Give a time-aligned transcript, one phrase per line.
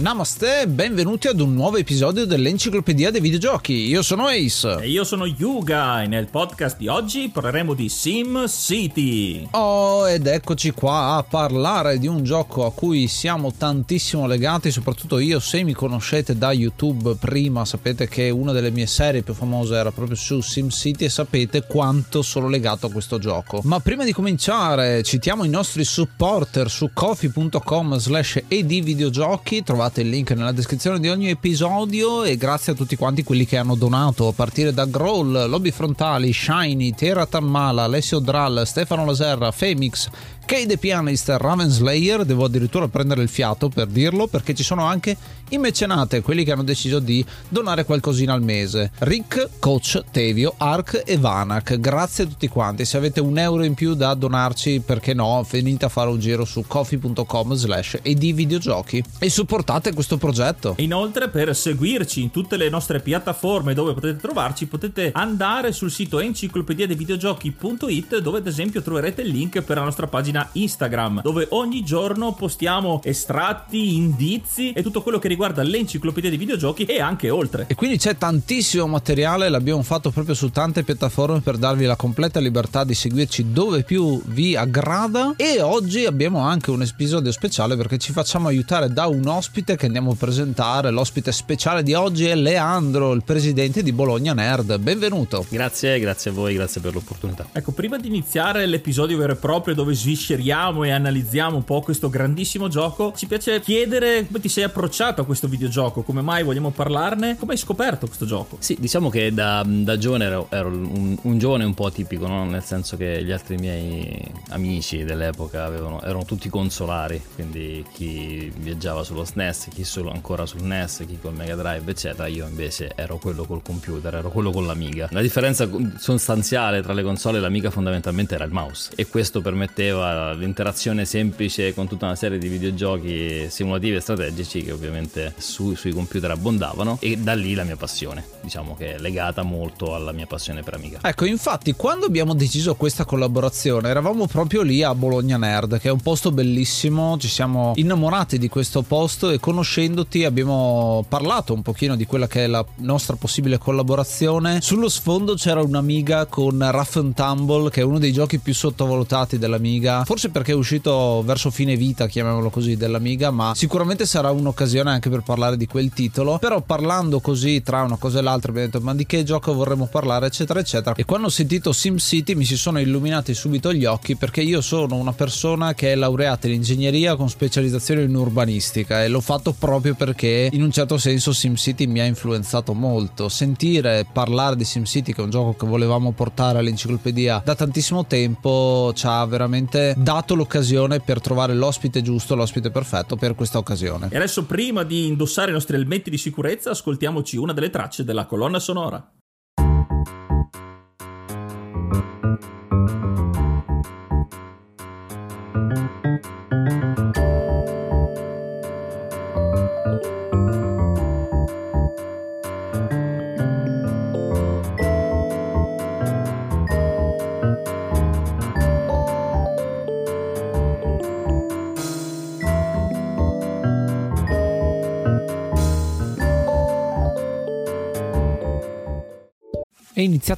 [0.00, 3.74] Namaste, benvenuti ad un nuovo episodio dell'Enciclopedia dei Videogiochi.
[3.74, 4.78] Io sono Ace.
[4.80, 9.46] E io sono Yuga e nel podcast di oggi parleremo di Sim City.
[9.50, 15.18] Oh, ed eccoci qua a parlare di un gioco a cui siamo tantissimo legati, soprattutto
[15.18, 19.74] io, se mi conoscete da YouTube prima, sapete che una delle mie serie più famose
[19.74, 23.60] era proprio su Sim City e sapete quanto sono legato a questo gioco.
[23.64, 30.08] Ma prima di cominciare, citiamo i nostri supporter su coffee.com slash edvideogiochi, trovate trovate il
[30.08, 34.28] link nella descrizione di ogni episodio e grazie a tutti quanti quelli che hanno donato
[34.28, 40.08] a partire da Groll, Lobby Frontali, Shiny, Terra Tammala, Alessio Drall, Stefano Laserra, Femix,
[40.50, 45.16] The Pianist, Raven Slayer, devo addirittura prendere il fiato per dirlo perché ci sono anche
[45.50, 48.90] i mecenate, quelli che hanno deciso di donare qualcosina al mese.
[48.98, 52.84] Rick, Coach, Tevio, Ark e Vanak, grazie a tutti quanti.
[52.84, 56.44] Se avete un euro in più da donarci, perché no, venite a fare un giro
[56.44, 60.74] su coffee.com slash e di videogiochi e supportate questo progetto.
[60.78, 66.18] Inoltre per seguirci in tutte le nostre piattaforme dove potete trovarci potete andare sul sito
[66.18, 71.82] enciclopediadevideogiochi.it dove ad esempio troverete il link per la nostra pagina pagina Instagram dove ogni
[71.82, 77.66] giorno postiamo estratti, indizi e tutto quello che riguarda l'enciclopedia dei videogiochi e anche oltre.
[77.68, 82.40] E quindi c'è tantissimo materiale, l'abbiamo fatto proprio su tante piattaforme per darvi la completa
[82.40, 87.98] libertà di seguirci dove più vi aggrada e oggi abbiamo anche un episodio speciale perché
[87.98, 90.90] ci facciamo aiutare da un ospite che andiamo a presentare.
[90.90, 94.78] L'ospite speciale di oggi è Leandro, il presidente di Bologna Nerd.
[94.78, 95.44] Benvenuto.
[95.48, 97.46] Grazie, grazie a voi, grazie per l'opportunità.
[97.52, 101.80] Ecco, prima di iniziare l'episodio vero e proprio dove svisceriamo svisceriamo e analizziamo un po'
[101.80, 106.42] questo grandissimo gioco, ci piace chiedere come ti sei approcciato a questo videogioco, come mai
[106.42, 108.58] vogliamo parlarne, come hai scoperto questo gioco?
[108.60, 112.44] Sì, diciamo che da, da giovane ero, ero un, un, giovane un po' tipico, no?
[112.44, 119.02] nel senso che gli altri miei amici dell'epoca avevano, erano tutti consolari, quindi chi viaggiava
[119.02, 122.28] sullo SNES, chi solo ancora sul NES, chi col Mega Drive, eccetera.
[122.28, 125.08] Io invece ero quello col computer, ero quello con l'Amiga.
[125.12, 130.09] La differenza sostanziale tra le console e l'Amiga fondamentalmente era il mouse e questo permetteva
[130.34, 135.92] l'interazione semplice con tutta una serie di videogiochi simulativi e strategici che ovviamente su, sui
[135.92, 140.26] computer abbondavano e da lì la mia passione, diciamo che è legata molto alla mia
[140.26, 140.98] passione per Amiga.
[141.02, 145.92] Ecco, infatti quando abbiamo deciso questa collaborazione eravamo proprio lì a Bologna Nerd, che è
[145.92, 151.96] un posto bellissimo, ci siamo innamorati di questo posto e conoscendoti abbiamo parlato un pochino
[151.96, 154.60] di quella che è la nostra possibile collaborazione.
[154.60, 159.38] Sullo sfondo c'era un'Amiga con Rough and Tumble, che è uno dei giochi più sottovalutati
[159.38, 164.90] dell'Amiga forse perché è uscito verso fine vita, chiamiamolo così, dell'Amiga, ma sicuramente sarà un'occasione
[164.90, 166.38] anche per parlare di quel titolo.
[166.38, 169.86] Però parlando così tra una cosa e l'altra abbiamo detto ma di che gioco vorremmo
[169.86, 170.94] parlare, eccetera, eccetera.
[170.96, 174.96] E quando ho sentito SimCity mi si sono illuminati subito gli occhi perché io sono
[174.96, 179.94] una persona che è laureata in ingegneria con specializzazione in urbanistica e l'ho fatto proprio
[179.94, 183.28] perché in un certo senso SimCity mi ha influenzato molto.
[183.28, 188.92] Sentire parlare di SimCity, che è un gioco che volevamo portare all'enciclopedia da tantissimo tempo,
[188.94, 194.08] ci ha veramente dato l'occasione per trovare l'ospite giusto, l'ospite perfetto per questa occasione.
[194.10, 198.26] E adesso prima di indossare i nostri elmetti di sicurezza, ascoltiamoci una delle tracce della
[198.26, 199.10] colonna sonora.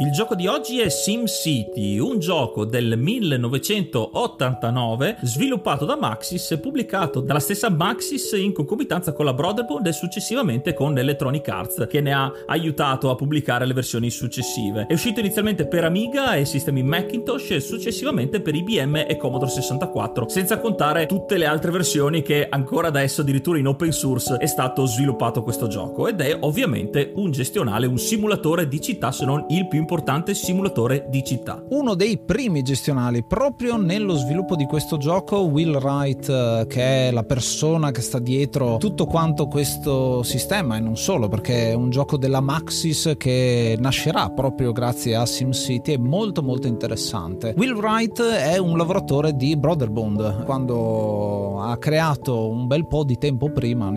[0.00, 7.20] Il gioco di oggi è SimCity, un gioco del 1989 sviluppato da Maxis e pubblicato
[7.20, 12.12] dalla stessa Maxis in concomitanza con la Brotherhood e successivamente con Electronic Arts che ne
[12.12, 14.86] ha aiutato a pubblicare le versioni successive.
[14.86, 20.28] È uscito inizialmente per Amiga e sistemi Macintosh e successivamente per IBM e Commodore 64,
[20.28, 24.86] senza contare tutte le altre versioni che ancora adesso addirittura in open source è stato
[24.86, 29.66] sviluppato questo gioco ed è ovviamente un gestionale, un simulatore di città se non il
[29.66, 31.64] più importante importante simulatore di città.
[31.70, 37.10] Uno dei primi gestionali proprio nello sviluppo di questo gioco, Will Wright, eh, che è
[37.10, 41.88] la persona che sta dietro tutto quanto questo sistema e non solo, perché è un
[41.88, 47.54] gioco della Maxis che nascerà proprio grazie a SimCity, è molto molto interessante.
[47.56, 53.50] Will Wright è un lavoratore di Brotherbond, quando ha creato un bel po' di tempo
[53.50, 53.88] prima,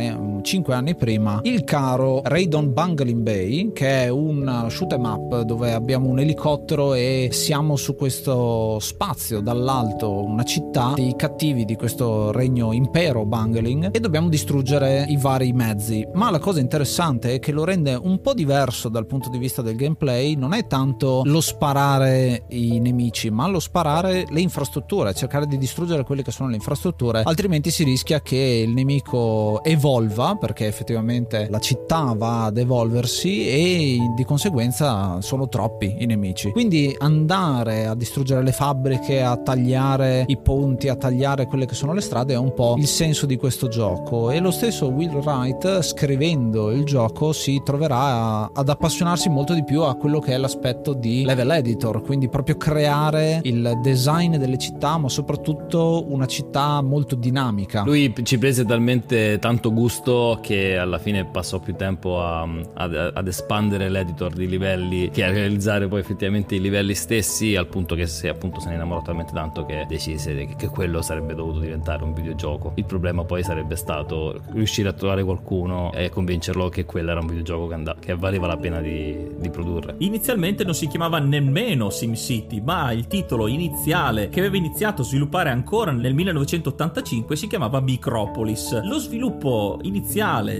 [0.42, 5.74] 5 anni prima, il caro Raidon Bungling Bay, che è un shoot 'em up dove
[5.74, 12.32] abbiamo un elicottero e siamo su questo spazio dall'alto, una città dei cattivi di questo
[12.32, 16.08] regno impero Bungling e dobbiamo distruggere i vari mezzi.
[16.14, 19.62] Ma la cosa interessante è che lo rende un po' diverso dal punto di vista
[19.62, 25.46] del gameplay, non è tanto lo sparare i nemici, ma lo sparare le infrastrutture, cercare
[25.46, 30.68] di distruggere quelle che sono le infrastrutture, altrimenti si rischia che il nemico evolva perché
[30.68, 36.52] effettivamente la città va ad evolversi e di conseguenza sono troppi i nemici.
[36.52, 41.94] Quindi andare a distruggere le fabbriche, a tagliare i ponti, a tagliare quelle che sono
[41.94, 44.32] le strade è un po' il senso di questo gioco.
[44.32, 49.82] E lo stesso Will Wright, scrivendo il gioco, si troverà ad appassionarsi molto di più
[49.82, 54.98] a quello che è l'aspetto di level editor, quindi proprio creare il design delle città,
[54.98, 57.84] ma soprattutto una città molto dinamica.
[57.84, 63.28] Lui ci prese talmente tanto gusto che alla fine passò più tempo a, ad, ad
[63.28, 68.06] espandere l'editor di livelli che a realizzare poi effettivamente i livelli stessi al punto che
[68.06, 72.04] se appunto se ne innamorò talmente tanto che decise che, che quello sarebbe dovuto diventare
[72.04, 72.74] un videogioco.
[72.76, 77.28] Il problema poi sarebbe stato riuscire a trovare qualcuno e convincerlo che quello era un
[77.28, 79.96] videogioco che, and- che valeva la pena di, di produrre.
[80.00, 85.50] Inizialmente non si chiamava nemmeno SimCity, ma il titolo iniziale che aveva iniziato a sviluppare
[85.50, 88.82] ancora nel 1985 si chiamava Micropolis.
[88.84, 90.10] Lo sviluppo iniziale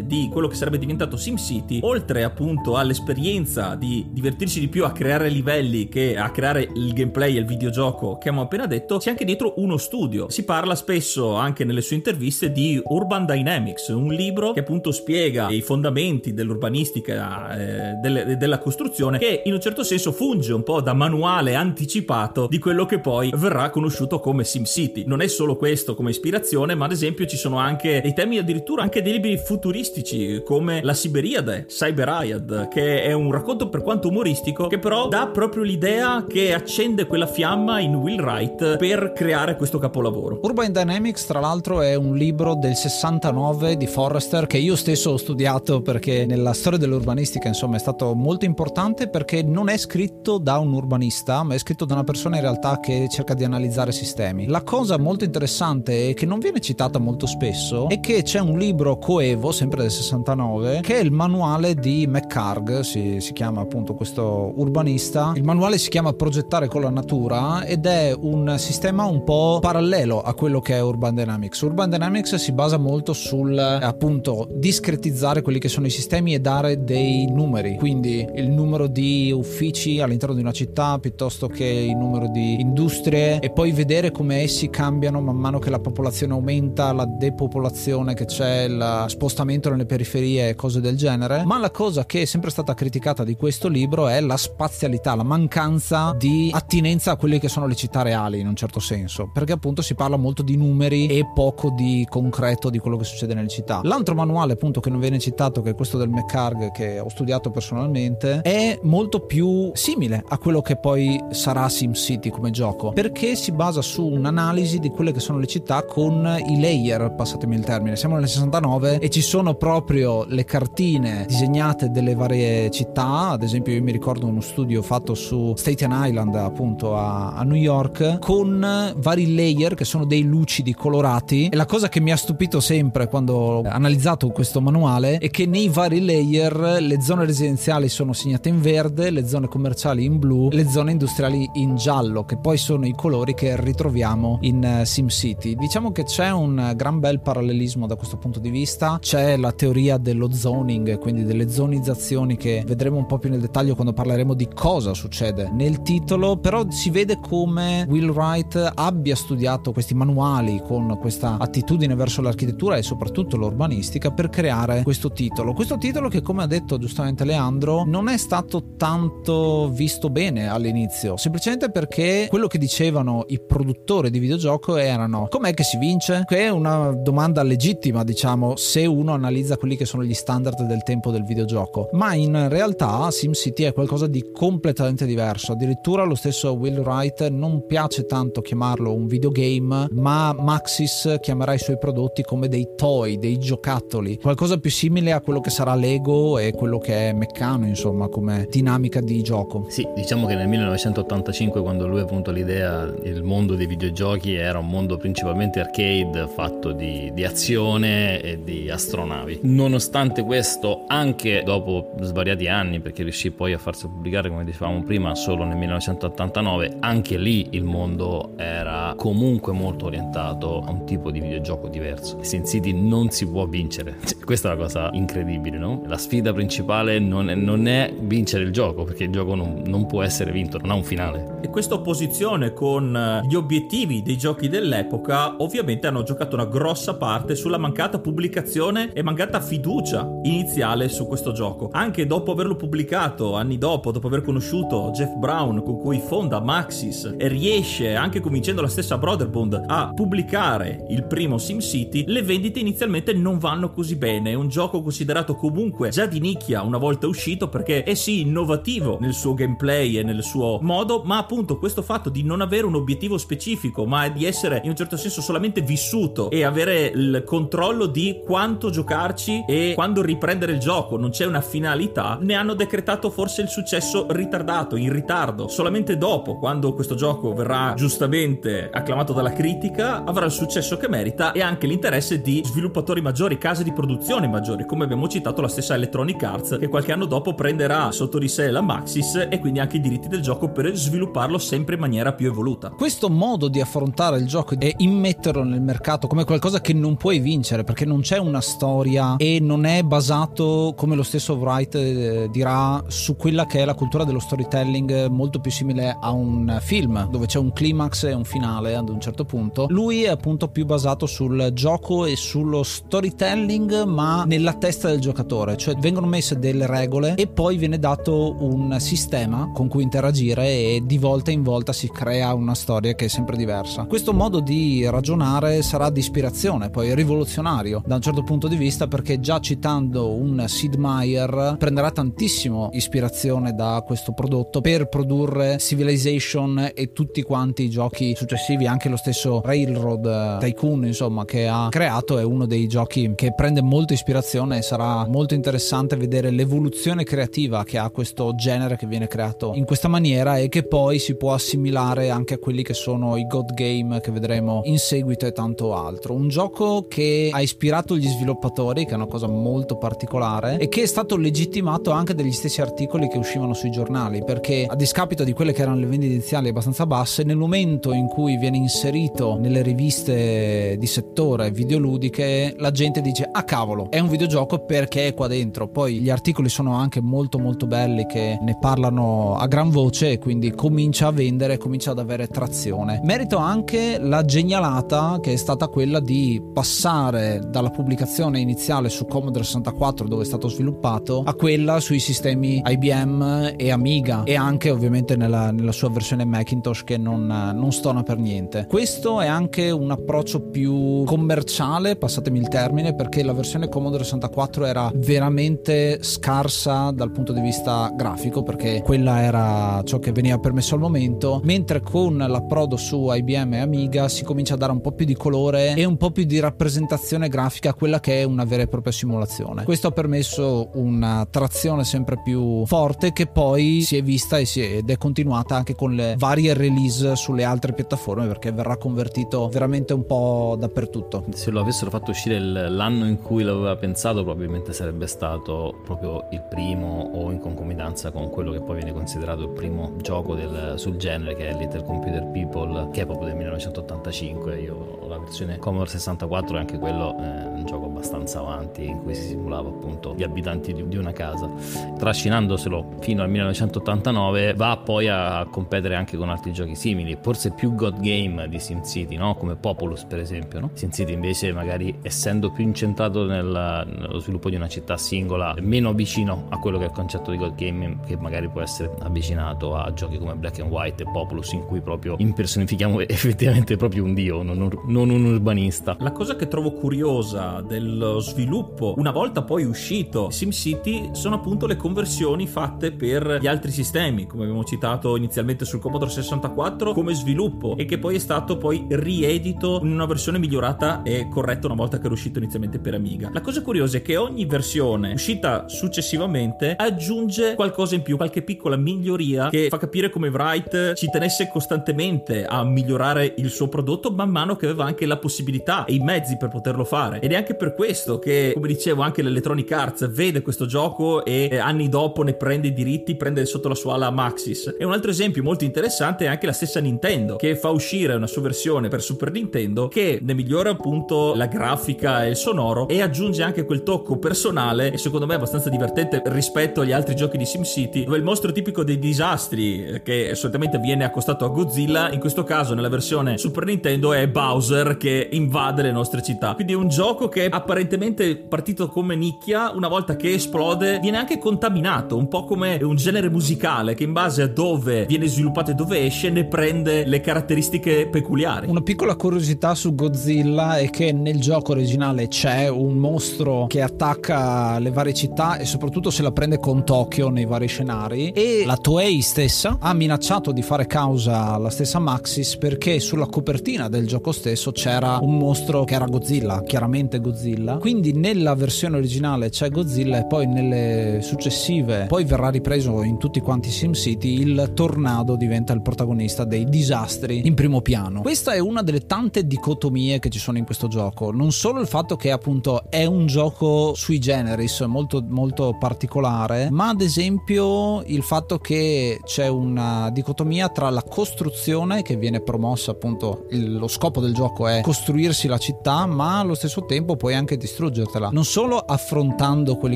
[0.06, 5.30] di quello che sarebbe diventato SimCity, oltre appunto all'esperienza di divertirsi di più a creare
[5.30, 9.26] livelli che a creare il gameplay e il videogioco che abbiamo appena detto, c'è anche
[9.26, 10.30] dietro uno studio.
[10.30, 15.50] Si parla spesso anche nelle sue interviste di Urban Dynamics, un libro che appunto spiega
[15.50, 20.94] i fondamenti dell'urbanistica eh, della costruzione che in un certo senso funge un po' da
[20.94, 25.04] manuale anticipato di quello che poi verrà conosciuto come SimCity.
[25.06, 28.82] Non è solo questo come ispirazione, ma ad esempio ci sono anche dei temi addirittura
[28.82, 34.08] anche dei libri futuristici come La Siberiade, Cyber Ayad, che è un racconto per quanto
[34.08, 39.56] umoristico che però dà proprio l'idea che accende quella fiamma in Will Wright per creare
[39.56, 40.40] questo capolavoro.
[40.44, 45.18] Urban Dynamics, tra l'altro, è un libro del 69 di Forrester che io stesso ho
[45.18, 50.58] studiato perché nella storia dell'urbanistica, insomma, è stato molto importante perché non è scritto da
[50.58, 54.48] un urbanista, ma è scritto da una persona in realtà che cerca di analizzare sistemi.
[54.48, 58.58] La cosa molto interessante e che non viene citata molto spesso è che c'è un
[58.58, 58.98] libro
[59.32, 64.52] coevo, sempre del 69, che è il manuale di McCarg, si, si chiama appunto questo
[64.56, 65.32] urbanista.
[65.36, 70.22] Il manuale si chiama Progettare con la natura ed è un sistema un po' parallelo
[70.22, 71.62] a quello che è Urban Dynamics.
[71.62, 76.84] Urban Dynamics si basa molto sul appunto discretizzare quelli che sono i sistemi e dare
[76.84, 82.28] dei numeri, quindi il numero di uffici all'interno di una città piuttosto che il numero
[82.28, 87.06] di industrie e poi vedere come essi cambiano man mano che la popolazione aumenta, la
[87.06, 91.44] depopolazione che c'è, lo spostamento nelle periferie e cose del genere.
[91.46, 95.24] Ma la cosa che è sempre stata criticata di questo libro è l'aspetto spazialità, la
[95.24, 99.54] mancanza di attinenza a quelle che sono le città reali in un certo senso, perché
[99.54, 103.48] appunto si parla molto di numeri e poco di concreto di quello che succede nelle
[103.48, 103.80] città.
[103.84, 107.50] L'altro manuale appunto che non viene citato, che è questo del McCarg che ho studiato
[107.50, 113.52] personalmente, è molto più simile a quello che poi sarà SimCity come gioco, perché si
[113.52, 117.96] basa su un'analisi di quelle che sono le città con i layer, passatemi il termine.
[117.96, 123.74] Siamo nel 69 e ci sono proprio le cartine disegnate delle varie città, ad esempio
[123.74, 128.94] io mi ricordo uno studio fatto su Staten Island appunto a, a New York con
[128.96, 131.48] vari layer che sono dei lucidi colorati.
[131.48, 135.48] E la cosa che mi ha stupito sempre quando ho analizzato questo manuale è che
[135.48, 140.50] nei vari layer le zone residenziali sono segnate in verde, le zone commerciali in blu,
[140.52, 145.56] le zone industriali in giallo, che poi sono i colori che ritroviamo in eh, SimCity.
[145.56, 149.98] Diciamo che c'è un gran bel parallelismo da questo punto di vista, c'è la teoria
[149.98, 154.48] dello zoning, quindi delle zonizzazioni che vedremo un po' più nel dettaglio quando parleremo di
[154.54, 160.98] cosa succede nel titolo, però si vede come Will Wright abbia studiato questi manuali con
[161.00, 165.54] questa attitudine verso l'architettura e soprattutto l'urbanistica per creare questo titolo.
[165.54, 171.18] Questo titolo che come ha detto giustamente Leandro non è stato tanto visto bene all'inizio,
[171.18, 176.24] semplicemente perché quello che dicevano i produttori di videogioco erano com'è che si vince?
[176.26, 180.84] Che è una domanda legittima diciamo se uno analizza quelli che sono gli standard del
[180.84, 186.54] tempo del videogioco, ma in realtà SimCity è qualcosa di completamente diverso, addirittura lo stesso
[186.54, 192.48] Will Wright non piace tanto chiamarlo un videogame, ma Maxis chiamerà i suoi prodotti come
[192.48, 197.10] dei toy, dei giocattoli, qualcosa più simile a quello che sarà Lego e quello che
[197.10, 199.66] è Meccano, insomma, come dinamica di gioco.
[199.70, 204.60] Sì, diciamo che nel 1985 quando lui ha avuto l'idea, il mondo dei videogiochi era
[204.60, 209.40] un mondo principalmente arcade fatto di, di azione e di astronavi.
[209.44, 215.16] Nonostante questo, anche dopo svariati anni, perché riuscì poi a farsi pubblicare, come dicevamo prima,
[215.16, 221.20] solo nel 1989, anche lì il mondo era comunque molto orientato a un tipo di
[221.20, 222.20] videogioco diverso.
[222.22, 223.98] Sin City non si può vincere.
[224.12, 225.84] Cioè, questa è una cosa incredibile, no?
[225.88, 229.86] La sfida principale non è, non è vincere il gioco, perché il gioco non, non,
[229.86, 231.40] può essere vinto, non ha un finale.
[231.42, 236.96] E questa opposizione con eh, gli obiettivi dei giochi dell'epoca ovviamente hanno giocato una grossa
[236.96, 241.70] parte sulla mancata pubblicazione e mancata fiducia iniziale su questo gioco.
[241.72, 247.16] Anche dopo averlo pubblicato, anni dopo, dopo aver conosciuto Jeff Brown, con cui fonda Maxis
[247.18, 253.14] e riesce, anche convincendo la stessa Brotherbond, a pubblicare il primo SimCity, le vendite inizialmente
[253.14, 254.30] non vanno così bene.
[254.30, 259.00] È un gioco considerato comunque già di nicchia una volta uscito perché è sì innovativo
[259.02, 262.76] nel suo gameplay e nel suo modo, ma appunto questo fatto di non avere un
[262.76, 267.88] obiettivo specifico, ma di essere in un certo senso solamente vissuto e avere il controllo
[267.88, 273.10] di quanto giocarci e quando riprendere il gioco, non c'è una finalità, ne hanno decretato
[273.10, 275.48] forse il successo ritardato, in ritardo.
[275.48, 281.32] Solamente dopo, quando questo gioco verrà giustamente acclamato dalla critica, avrà il successo che merita
[281.32, 285.76] e anche l'interesse di sviluppatori maggiori, case di produzione maggiori, come abbiamo citato la stessa
[285.76, 289.78] Electronic Arts, che qualche anno dopo prenderà sotto di sé la Maxis e quindi anche
[289.78, 292.72] i diritti del gioco per svilupparlo sempre in maniera più evoluta.
[292.72, 297.20] Questo modo di affrontare il gioco e immetterlo nel mercato come qualcosa che non puoi
[297.20, 302.30] vincere perché non c'è una storia e non è basato, come lo stesso Wright eh,
[302.32, 307.10] dirà, su quella che è la cultura dello storytelling molto più simile a un film
[307.10, 309.68] dove c'è un climax e un finale ad un certo punto.
[309.70, 315.58] Lui è appunto più basato sul gioco e sullo storytelling ma nella testa del giocatore,
[315.58, 320.82] cioè vengono messe delle regole e poi viene dato un sistema con cui interagire e
[320.86, 323.86] di volta in volta si crea una storia che è sempre diversa.
[323.86, 328.88] Questo modo di ragionare sarà di ispirazione, poi rivoluzionario da un certo punto di vista
[328.88, 336.72] perché già citando un Sid Meier prenderà tantissimo ispirazione da questo prodotto per produrre Civilization
[336.74, 342.18] e tutti quanti i giochi successivi, anche lo stesso Railroad Tycoon insomma che ha creato
[342.18, 347.64] è uno dei giochi che prende molta ispirazione e sarà molto interessante vedere l'evoluzione creativa
[347.64, 351.34] che ha questo genere che viene creato in questa maniera e che poi si può
[351.34, 355.76] assimilare anche a quelli che sono i God Game che vedremo in seguito e tanto
[355.76, 356.14] altro.
[356.14, 360.84] Un gioco che ha ispirato gli sviluppatori, che è una cosa molto particolare e che
[360.84, 365.34] è stato legittimato anche dagli stessi articoli che uscivano sui giornali, perché a discapito di
[365.34, 369.62] quelle che erano le vendite iniziali abbastanza basse, nel momento in cui viene inserito nelle
[369.62, 375.28] riviste di settore videoludiche, la gente dice "Ah cavolo, è un videogioco perché è qua
[375.28, 375.68] dentro".
[375.68, 380.20] Poi gli articoli sono anche molto molto belli che ne parlano a gran voce e
[380.20, 383.00] quindi comincia a vendere, comincia ad avere trazione.
[383.04, 388.01] Merito anche la genialata che è stata quella di passare dalla pubblicazione
[388.38, 394.24] iniziale su Commodore 64 dove è stato sviluppato a quella sui sistemi IBM e Amiga
[394.24, 398.66] e anche ovviamente nella, nella sua versione Macintosh che non, non stona per niente.
[398.68, 404.66] Questo è anche un approccio più commerciale, passatemi il termine, perché la versione Commodore 64
[404.66, 410.76] era veramente scarsa dal punto di vista grafico, perché quella era ciò che veniva permesso
[410.76, 414.92] al momento, mentre con l'approdo su IBM e Amiga si comincia a dare un po'
[414.92, 418.46] più di colore e un po' più di rappresentazione grafica a quella che è una
[418.46, 419.64] vera e propria simulazione.
[419.64, 424.98] Questo ha permesso una trazione sempre più forte che poi si è vista ed è
[424.98, 430.56] continuata anche con le varie release sulle altre piattaforme perché verrà convertito veramente un po'
[430.60, 431.26] dappertutto.
[431.34, 436.44] Se lo avessero fatto uscire l'anno in cui l'aveva pensato probabilmente sarebbe stato proprio il
[436.50, 440.98] primo o in concomitanza con quello che poi viene considerato il primo gioco del, sul
[440.98, 445.58] genere che è Little Computer People che è proprio del 1985 io ho la versione
[445.58, 450.14] Commodore 64 e anche quello è un gioco abbastanza avanti in cui si simulava appunto
[450.16, 451.50] gli abitanti di, di una casa
[451.98, 457.76] trascinandoselo fino al 1989 va poi a competere anche con altri giochi simili forse più
[457.76, 459.36] God Game di SimCity no?
[459.36, 460.70] come Populous per esempio no?
[460.74, 466.46] SimCity invece magari essendo più incentrato nel, nello sviluppo di una città singola meno vicino
[466.50, 469.92] a quello che è il concetto di God Game che magari può essere avvicinato a
[469.94, 474.42] giochi come Black and White e Populous in cui proprio impersonifichiamo effettivamente proprio un dio
[474.42, 480.30] non, non un urbanista la cosa che trovo curiosa dello sviluppo una volta poi uscito
[480.30, 485.80] SimCity sono appunto le conversioni fatte per gli altri sistemi come abbiamo citato inizialmente sul
[485.80, 491.02] Commodore 64 come sviluppo e che poi è stato poi riedito in una versione migliorata
[491.04, 493.30] e corretta una volta che era uscito inizialmente per Amiga.
[493.32, 498.76] La cosa curiosa è che ogni versione uscita successivamente aggiunge qualcosa in più, qualche piccola
[498.76, 504.30] miglioria che fa capire come Wright ci tenesse costantemente a migliorare il suo prodotto man
[504.30, 507.20] mano che aveva anche la possibilità e i mezzi per poterlo fare.
[507.22, 511.48] Ed è anche per questo che, come dicevo, anche l'Electronic Arts vede questo gioco e
[511.52, 514.78] eh, anni dopo ne prende i diritti, prende sotto la sua ala Maxis.
[514.80, 518.26] E un altro esempio molto interessante è anche la stessa Nintendo che fa uscire una
[518.26, 523.00] sua versione per Super Nintendo che ne migliora appunto la grafica e il sonoro e
[523.00, 527.46] aggiunge anche quel tocco personale e secondo me abbastanza divertente rispetto agli altri giochi di
[527.46, 532.20] SimCity dove il mostro tipico dei disastri eh, che solitamente viene accostato a Godzilla in
[532.20, 536.76] questo caso nella versione Super Nintendo è Bowser che invade le nostre città quindi è
[536.76, 542.28] un gioco che apparentemente partito come nicchia una volta che esplode viene anche contaminato un
[542.28, 546.30] po' come un genere musicale che in base a dove viene sviluppato e dove esce
[546.30, 552.28] ne prende le caratteristiche peculiari una piccola curiosità su Godzilla è che nel gioco originale
[552.28, 557.30] c'è un mostro che attacca le varie città e soprattutto se la prende con Tokyo
[557.30, 562.58] nei vari scenari e la Toei stessa ha minacciato di fare causa alla stessa Maxis
[562.58, 567.31] perché sulla copertina del gioco stesso c'era un mostro che era Godzilla, chiaramente Godzilla.
[567.78, 573.40] Quindi nella versione originale c'è Godzilla e poi nelle successive poi verrà ripreso in tutti
[573.40, 578.22] quanti SimCity il tornado diventa il protagonista dei disastri in primo piano.
[578.22, 581.88] Questa è una delle tante dicotomie che ci sono in questo gioco, non solo il
[581.88, 588.24] fatto che appunto è un gioco sui generis molto molto particolare, ma ad esempio il
[588.24, 594.20] fatto che c'è una dicotomia tra la costruzione che viene promossa appunto il, lo scopo
[594.22, 598.30] del gioco è costruirsi la città, ma allo stesso tempo puoi anche distruggertela.
[598.32, 599.96] Non solo affrontando quelli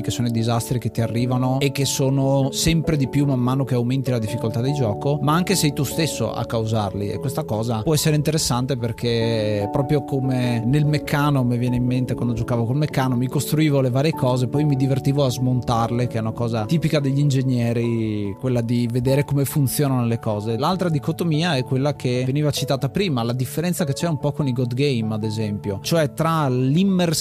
[0.00, 3.64] che sono i disastri che ti arrivano e che sono sempre di più man mano
[3.64, 7.10] che aumenti la difficoltà del gioco, ma anche sei tu stesso a causarli.
[7.10, 12.14] E questa cosa può essere interessante perché proprio come nel meccano mi viene in mente
[12.14, 16.18] quando giocavo col meccano mi costruivo le varie cose poi mi divertivo a smontarle che
[16.18, 20.56] è una cosa tipica degli ingegneri quella di vedere come funzionano le cose.
[20.56, 24.46] L'altra dicotomia è quella che veniva citata prima la differenza che c'è un po' con
[24.46, 25.80] i God Game ad esempio.
[25.82, 27.14] Cioè tra l'immersione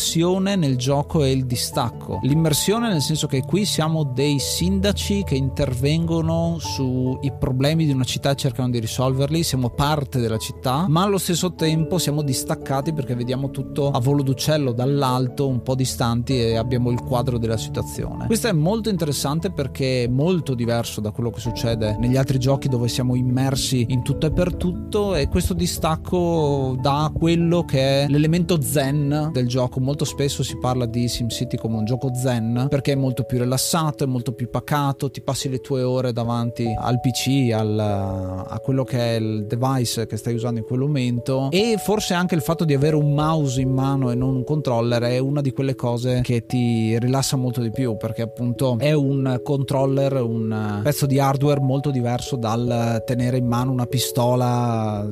[0.56, 2.20] nel gioco e il distacco.
[2.24, 8.32] L'immersione nel senso che qui siamo dei sindaci che intervengono sui problemi di una città
[8.32, 13.16] e cercano di risolverli siamo parte della città ma allo stesso tempo siamo distaccati perché
[13.16, 18.26] vediamo tutto a volo d'uccello dall'alto un po' distanti e abbiamo il quadro della situazione.
[18.26, 22.68] Questo è molto interessante perché è molto diverso da quello che succede negli altri giochi
[22.68, 28.08] dove siamo immersi in tutto e per tutto e questo distacco dà quello che è
[28.08, 32.94] l'elemento zen del gioco molto spesso si parla di SimCity come un gioco zen perché
[32.94, 37.00] è molto più rilassato è molto più pacato ti passi le tue ore davanti al
[37.00, 41.76] PC al, a quello che è il device che stai usando in quel momento e
[41.78, 45.20] forse anche il fatto di avere un mouse in mano e non un controller è
[45.20, 50.14] una di quelle cose che ti rilassa molto di più perché appunto è un controller,
[50.24, 55.08] un pezzo di hardware molto diverso dal tenere in mano una pistola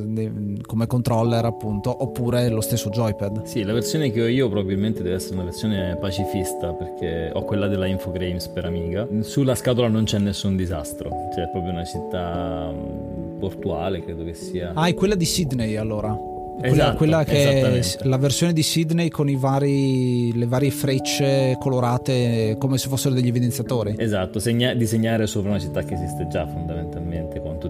[0.65, 3.43] come controller appunto oppure lo stesso joypad.
[3.43, 7.67] Sì, la versione che ho io probabilmente deve essere una versione pacifista perché ho quella
[7.67, 9.06] della Infogrames per Amiga.
[9.19, 14.34] Sulla scatola non c'è nessun disastro, cioè è proprio una città mm, portuale, credo che
[14.34, 14.71] sia.
[14.73, 16.32] Ah, è quella di Sydney allora.
[16.56, 21.58] Quella, Esatto, quella che è la versione di Sydney con i vari, le varie frecce
[21.60, 23.95] colorate come se fossero degli evidenziatori.
[23.97, 27.02] Esatto, segna- disegnare sopra una città che esiste già fondamentalmente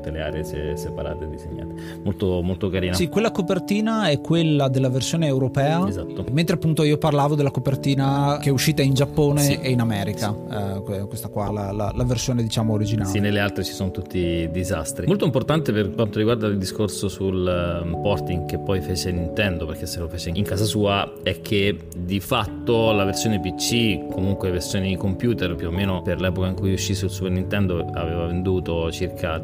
[0.04, 1.74] tutte le aree se- separate disegnate.
[2.04, 2.94] Molto, molto carina.
[2.94, 5.88] Sì, quella copertina è quella della versione europea.
[5.88, 6.26] Esatto.
[6.32, 9.60] Mentre appunto io parlavo della copertina che è uscita in Giappone Sì.
[9.62, 10.36] e in America.
[10.76, 13.10] Eh, que- questa qua, la, la- la versione diciamo originale.
[13.10, 15.08] Sì, nelle altre ci sono tutti disastri.
[15.08, 19.86] Molto importante per quanto riguarda il discorso sul ehm, porting che poi fece Nintendo, perché
[19.86, 24.98] se lo fece in casa sua, è che di fatto la versione PC, comunque versioni
[24.98, 29.40] computer più o meno per l'epoca in cui uscì sul Super Nintendo, aveva venduto circa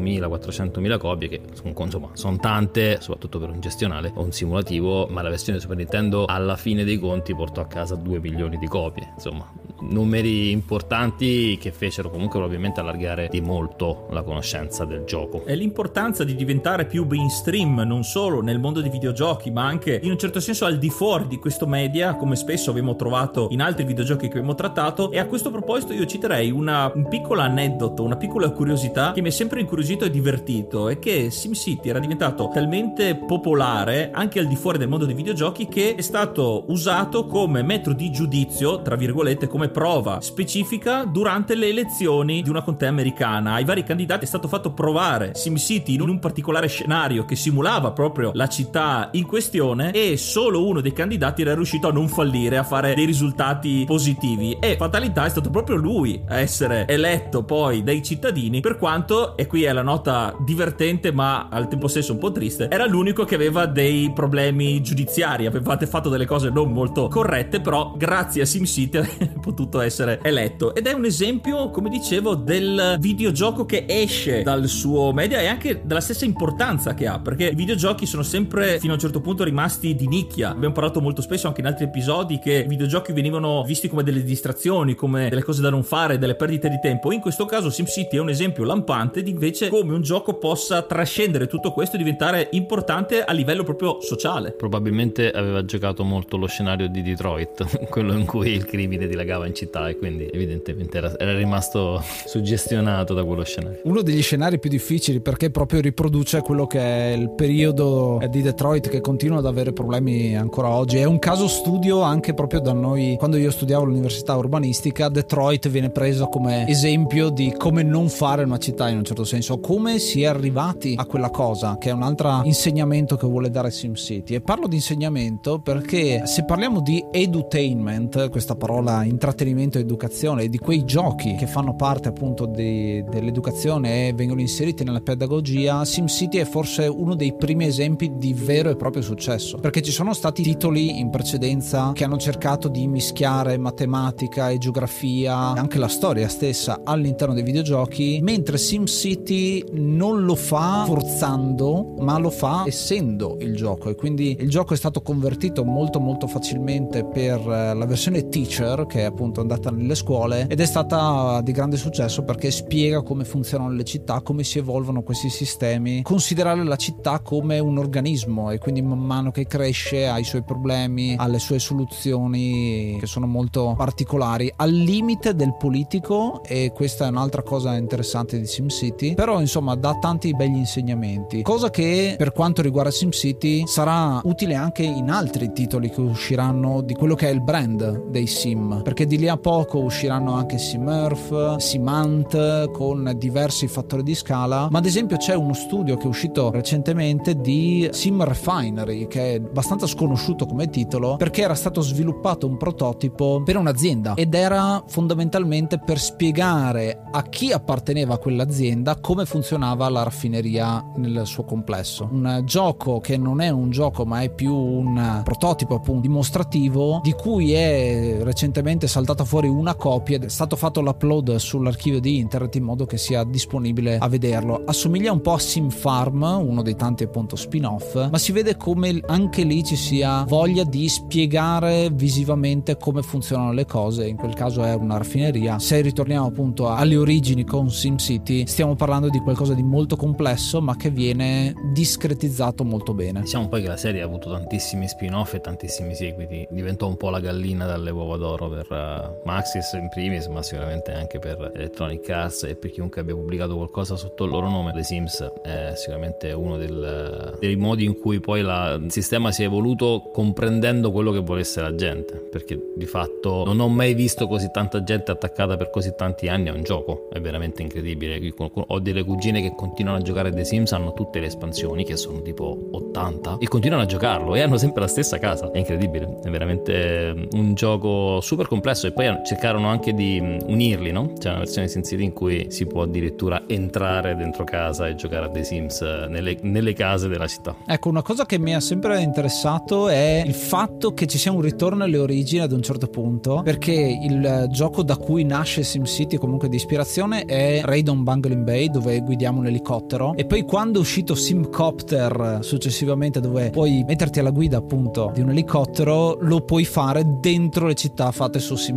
[0.00, 1.40] 300.000-400.000 copie, che
[1.84, 6.24] insomma sono tante, soprattutto per un gestionale o un simulativo, ma la versione Super Nintendo
[6.26, 9.12] alla fine dei conti portò a casa 2 milioni di copie.
[9.14, 9.50] Insomma,
[9.82, 15.44] numeri importanti che fecero comunque probabilmente allargare di molto la conoscenza del gioco.
[15.44, 20.10] È l'importanza di diventare più mainstream, non solo nel mondo dei videogiochi, ma anche in
[20.10, 23.84] un certo senso al di fuori di questo media, come spesso abbiamo trovato in altri
[23.84, 25.10] videogiochi che abbiamo trattato.
[25.10, 29.28] E a questo proposito io citerei una, un piccolo aneddoto, una piccola curiosità che mi
[29.28, 34.56] è sempre incuriosito e divertito, è che SimCity era diventato talmente popolare anche al di
[34.56, 39.46] fuori del mondo dei videogiochi che è stato usato come metro di giudizio, tra virgolette,
[39.46, 43.54] come prova specifica durante le elezioni di una contea americana.
[43.54, 48.32] Ai vari candidati è stato fatto provare SimCity in un particolare scenario che simulava proprio
[48.34, 52.64] la città in questione e solo uno dei candidati era riuscito a non fallire, a
[52.64, 58.02] fare dei risultati positivi e fatalità è stato proprio lui a essere eletto poi dai
[58.02, 62.32] cittadini per quanto, e qui è la nota divertente ma al tempo stesso un po'
[62.32, 67.60] triste, era l'unico che aveva dei problemi giudiziari, avevate fatto delle cose non molto corrette
[67.60, 70.74] però grazie a SimCity è potuto essere eletto.
[70.74, 75.82] Ed è un esempio come dicevo del videogioco che esce dal suo media e anche
[75.84, 79.44] della stessa importanza che ha perché i videogiochi sono sempre fino a un certo punto
[79.44, 80.50] rimasti di nicchia.
[80.50, 84.22] Abbiamo parlato molto spesso anche in altri episodi che i videogiochi venivano visti come delle
[84.22, 87.12] distrazioni come delle cose da non fare delle perdite di tempo.
[87.12, 91.46] In questo caso SimCity è un esempio lampante di invece come un gioco possa trascendere
[91.46, 94.52] tutto questo e diventare importante a livello proprio sociale.
[94.52, 99.54] Probabilmente aveva giocato molto lo scenario di Detroit, quello in cui il crimine dilagava in
[99.54, 103.80] città e quindi evidentemente era, era rimasto suggestionato da quello scenario.
[103.84, 108.40] Uno degli scenari più difficili perché proprio riproduce quello che è il periodo eh, di
[108.42, 110.96] Detroit che continua ad avere problemi ancora oggi.
[110.96, 113.16] È un caso studio anche proprio da noi.
[113.18, 118.58] Quando io studiavo all'università urbanistica, Detroit viene presa come esempio di come non fare una
[118.58, 122.02] città in un certo senso, come si è arrivati a quella cosa, che è un
[122.02, 124.34] altro insegnamento che vuole dare SimCity.
[124.34, 130.48] E parlo di insegnamento perché se parliamo di edutainment, questa parola intrattenimento e educazione, e
[130.48, 136.38] di quei giochi che fanno parte appunto di- dell'educazione e vengono inseriti nella pedagogia, SimCity
[136.38, 139.58] è forse uno dei primi esempi di vero e proprio successo.
[139.58, 145.34] Perché ci sono stati titoli in precedenza che hanno cercato di mischiare matematica e geografia,
[145.36, 152.30] anche la storia stessa all'interno dei videogiochi, mentre SimCity non lo fa forzando, ma lo
[152.30, 157.38] fa essendo il gioco e quindi il gioco è stato convertito molto molto facilmente per
[157.40, 161.76] eh, la versione teacher che è appunto andata nelle scuole ed è stata di grande
[161.76, 167.20] successo perché spiega come funzionano le città, come si evolvono questi sistemi, considerare la città
[167.20, 171.38] come un organismo e quindi man mano che cresce ha i suoi problemi, ha le
[171.38, 177.76] sue soluzioni che sono molto particolari, al limite del politico e questa è un'altra cosa
[177.76, 183.66] interessante di SimCity, però insomma dà tanti begli insegnamenti, cosa che per quanto riguarda SimCity
[183.66, 188.26] sarà utile anche in altri titoli che usciranno di quello che è il brand dei
[188.26, 194.68] sim, perché di lì a poco usciranno anche Simurf, Simant con diversi fattori di scala,
[194.70, 199.34] ma ad esempio c'è uno studio che è uscito recentemente di Sim Refinery che è
[199.34, 205.80] abbastanza sconosciuto come titolo perché era stato sviluppato un prototipo per un'azienda ed era fondamentalmente
[205.80, 212.08] per spiegare a chi apparteneva a quell'azienda come funzionava la raffineria nel suo complesso.
[212.12, 217.12] Un gioco che non è un gioco ma è più un prototipo appunto dimostrativo di
[217.12, 222.56] cui è recentemente saltata fuori una copia ed è stato fatto l'upload sull'archivio di internet
[222.56, 224.62] in modo che sia disponibile a vederlo.
[224.66, 229.00] Assomiglia un po' a Sim Farm, uno dei tanti appunto spin-off, ma si vede come
[229.06, 234.06] anche lì ci sia voglia di spiegare visivamente come funzionano le cose.
[234.06, 235.58] In quel caso è una raffineria.
[235.58, 240.76] Se ritorniamo appunto alle origini con SimCity, stiamo parlando di qualcosa di molto complesso, ma
[240.76, 243.22] che viene discretizzato molto bene.
[243.22, 246.46] Diciamo poi che la serie ha avuto tantissimi spin-off e tantissimi seguiti.
[246.50, 248.89] Diventò un po' la gallina dalle uova d'oro per uh,
[249.24, 253.96] Maxis in primis, ma sicuramente anche per Electronic Arts e per chiunque abbia pubblicato qualcosa
[253.96, 254.72] sotto il loro nome.
[254.72, 259.42] The Sims è sicuramente uno del, dei modi in cui poi la, il sistema si
[259.42, 264.26] è evoluto comprendendo quello che volesse la gente, perché di fatto non ho mai visto
[264.26, 268.18] così tanta gente attaccata per così tanti anni a un gioco, è veramente incredibile.
[268.36, 271.96] Ho delle cugine che continuano a giocare a The Sims, hanno tutte le espansioni, che
[271.96, 276.18] sono tipo 80, e continuano a giocarlo e hanno sempre la stessa casa, è incredibile,
[276.22, 281.12] è veramente un gioco super complesso e poi cercarono anche di unirli, no?
[281.18, 285.28] C'è una versione SimCity in cui si può addirittura entrare dentro casa e giocare a
[285.28, 287.56] The Sims nelle, nelle case della città.
[287.66, 291.40] Ecco, una cosa che mi ha sempre interessato è il fatto che ci sia un
[291.40, 296.48] ritorno alle origini ad un certo punto, perché il gioco da cui nasce SimCity comunque
[296.48, 300.80] di ispirazione è Raid on Bungling Bay dove guidiamo un elicottero e poi quando è
[300.80, 307.04] uscito Simcopter successivamente dove puoi metterti alla guida appunto di un elicottero lo puoi fare
[307.20, 308.69] dentro le città fatte su SimCity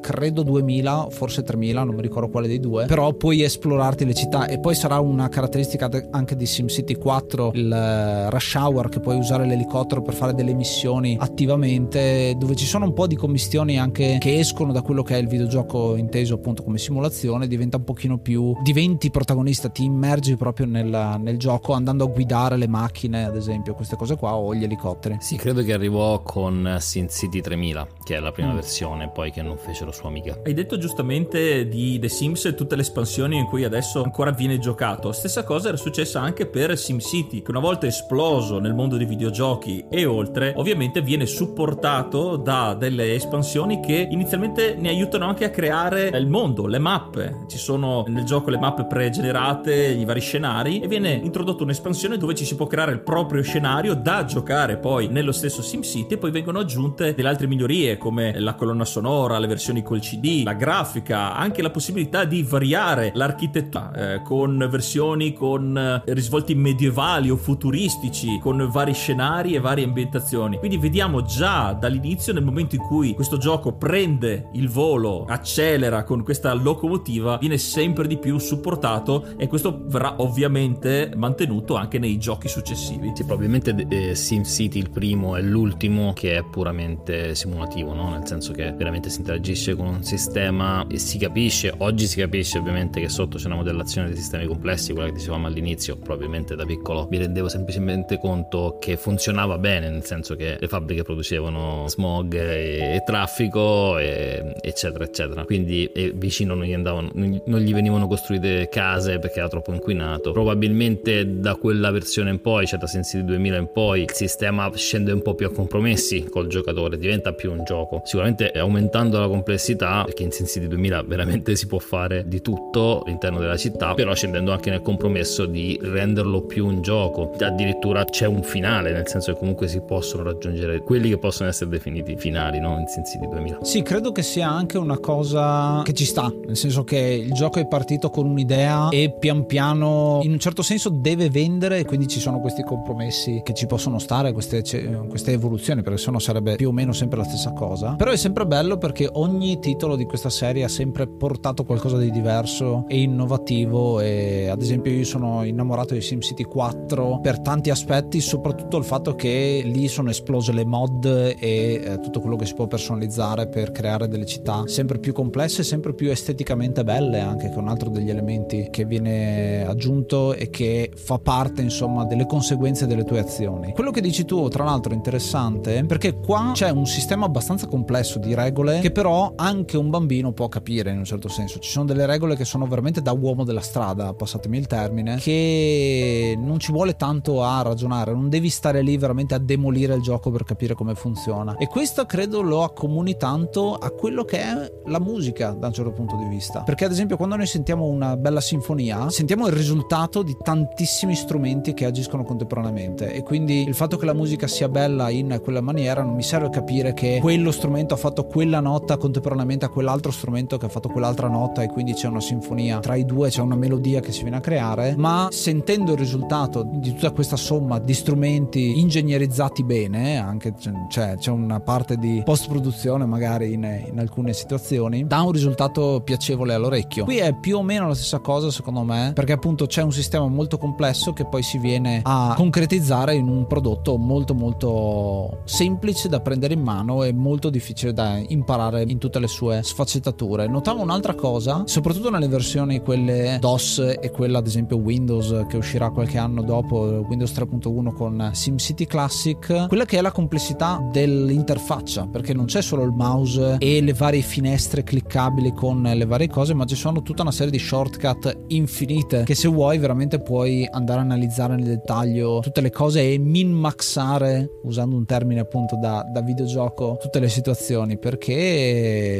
[0.00, 2.86] credo 2000 forse 3000 non mi ricordo quale dei due.
[2.86, 4.46] Però puoi esplorarti le città.
[4.46, 9.16] E poi sarà una caratteristica anche di SimCity 4 il eh, rush hour che puoi
[9.16, 14.18] usare l'elicottero per fare delle missioni attivamente dove ci sono un po' di commistioni anche
[14.18, 18.18] che escono da quello che è il videogioco inteso appunto come simulazione diventa un pochino
[18.18, 23.36] più diventi protagonista ti immergi proprio nel, nel gioco andando a guidare le macchine ad
[23.36, 25.16] esempio queste cose qua o gli elicotteri.
[25.20, 28.54] Sì credo che arrivò con SimCity 3000 che è la prima mm.
[28.54, 30.40] versione poi che non fecero sua amica.
[30.44, 34.58] Hai detto giustamente di The Sims e tutte le espansioni in cui adesso ancora viene
[34.58, 35.12] giocato.
[35.12, 39.86] Stessa cosa era successa anche per SimCity che una volta esploso nel mondo dei videogiochi
[39.90, 46.08] e oltre ovviamente viene supportato da delle espansioni che inizialmente ne aiutano anche a creare
[46.08, 47.44] il mondo le mappe.
[47.48, 52.34] Ci sono nel gioco le mappe pregenerate i vari scenari e viene introdotta un'espansione dove
[52.34, 56.30] ci si può creare il proprio scenario da giocare poi nello stesso SimCity e poi
[56.30, 61.34] vengono aggiunte delle altre migliorie come la colonna sonora, le versioni col CD, la grafica,
[61.34, 63.56] anche la possibilità di variare l'architettura
[63.94, 70.58] eh, con versioni con eh, risvolti medievali o futuristici, con vari scenari e varie ambientazioni.
[70.58, 76.22] Quindi vediamo già dall'inizio nel momento in cui questo gioco prende il volo, accelera con
[76.22, 82.48] questa locomotiva, viene sempre di più supportato e questo verrà ovviamente mantenuto anche nei giochi
[82.48, 83.12] successivi.
[83.14, 88.10] Sì, probabilmente eh, SimCity il primo è l'ultimo che è puramente simulativo, no?
[88.10, 92.58] nel senso che veramente si interagisce con un sistema e si capisce, oggi si capisce
[92.58, 96.64] ovviamente che sotto c'è una modellazione dei sistemi complessi, quella che dicevamo all'inizio, probabilmente da
[96.64, 102.34] piccolo mi rendevo semplicemente conto che funzionava bene, nel senso che le fabbriche producevano smog
[102.34, 108.68] e, e traffico e, eccetera eccetera, quindi vicino non gli, andavano, non gli venivano costruite
[108.70, 113.56] case perché era troppo inquinato, probabilmente da quella versione in poi, cioè da SimCity 2000
[113.56, 117.64] in poi, il sistema scende un po' più a compromessi col giocatore, diventa più un
[117.64, 118.50] gioco, sicuramente
[118.88, 123.56] aumentando la complessità perché in SimCity 2000 veramente si può fare di tutto all'interno della
[123.56, 128.92] città, però scendendo anche nel compromesso di renderlo più un gioco, addirittura c'è un finale,
[128.92, 132.78] nel senso che comunque si possono raggiungere quelli che possono essere definiti finali no?
[132.78, 133.58] in SimCity 2000.
[133.62, 137.58] Sì, credo che sia anche una cosa che ci sta, nel senso che il gioco
[137.58, 142.06] è partito con un'idea e pian piano in un certo senso deve vendere e quindi
[142.08, 144.62] ci sono questi compromessi che ci possono stare, queste,
[145.08, 147.94] queste evoluzioni, perché sennò sarebbe più o meno sempre la stessa cosa.
[147.96, 152.10] Però è sempre bello perché ogni titolo di questa serie ha sempre portato qualcosa di
[152.10, 158.20] diverso e innovativo e ad esempio io sono innamorato di SimCity 4 per tanti aspetti,
[158.20, 162.54] soprattutto il fatto che lì sono esplose le mod e eh, tutto quello che si
[162.54, 167.54] può personalizzare per creare delle città sempre più complesse, sempre più esteticamente belle, anche che
[167.54, 172.86] è un altro degli elementi che viene aggiunto e che fa parte insomma delle conseguenze
[172.86, 173.72] delle tue azioni.
[173.72, 178.18] Quello che dici tu tra l'altro è interessante perché qua c'è un sistema abbastanza complesso
[178.18, 181.58] di regole che però anche un bambino può capire in un certo senso.
[181.58, 186.36] Ci sono delle regole che sono veramente da uomo della strada, passatemi il termine, che
[186.38, 190.30] non ci vuole tanto a ragionare, non devi stare lì veramente a demolire il gioco
[190.30, 191.56] per capire come funziona.
[191.56, 195.92] E questo credo lo accomuni tanto a quello che è la musica da un certo
[195.92, 196.62] punto di vista.
[196.62, 201.74] Perché ad esempio quando noi sentiamo una bella sinfonia, sentiamo il risultato di tantissimi strumenti
[201.74, 206.02] che agiscono contemporaneamente e quindi il fatto che la musica sia bella in quella maniera
[206.02, 210.10] non mi serve capire che quello strumento ha fatto quella la nota contemporaneamente a quell'altro
[210.10, 213.40] strumento che ha fatto quell'altra nota e quindi c'è una sinfonia tra i due, c'è
[213.40, 217.78] una melodia che si viene a creare, ma sentendo il risultato di tutta questa somma
[217.78, 220.54] di strumenti ingegnerizzati bene, anche
[220.88, 226.00] c'è, c'è una parte di post produzione magari in, in alcune situazioni, dà un risultato
[226.04, 227.04] piacevole all'orecchio.
[227.04, 230.26] Qui è più o meno la stessa cosa secondo me, perché appunto c'è un sistema
[230.26, 236.20] molto complesso che poi si viene a concretizzare in un prodotto molto molto semplice da
[236.20, 238.47] prendere in mano e molto difficile da imparare
[238.86, 240.48] in tutte le sue sfaccettature.
[240.48, 245.90] Notavo un'altra cosa, soprattutto nelle versioni quelle DOS e quella ad esempio Windows che uscirà
[245.90, 252.32] qualche anno dopo, Windows 3.1 con SimCity Classic, quella che è la complessità dell'interfaccia, perché
[252.32, 256.64] non c'è solo il mouse e le varie finestre cliccabili con le varie cose, ma
[256.64, 261.02] ci sono tutta una serie di shortcut infinite che se vuoi veramente puoi andare a
[261.02, 266.96] analizzare nel dettaglio tutte le cose e min-maxare, usando un termine appunto da, da videogioco,
[266.98, 268.37] tutte le situazioni, perché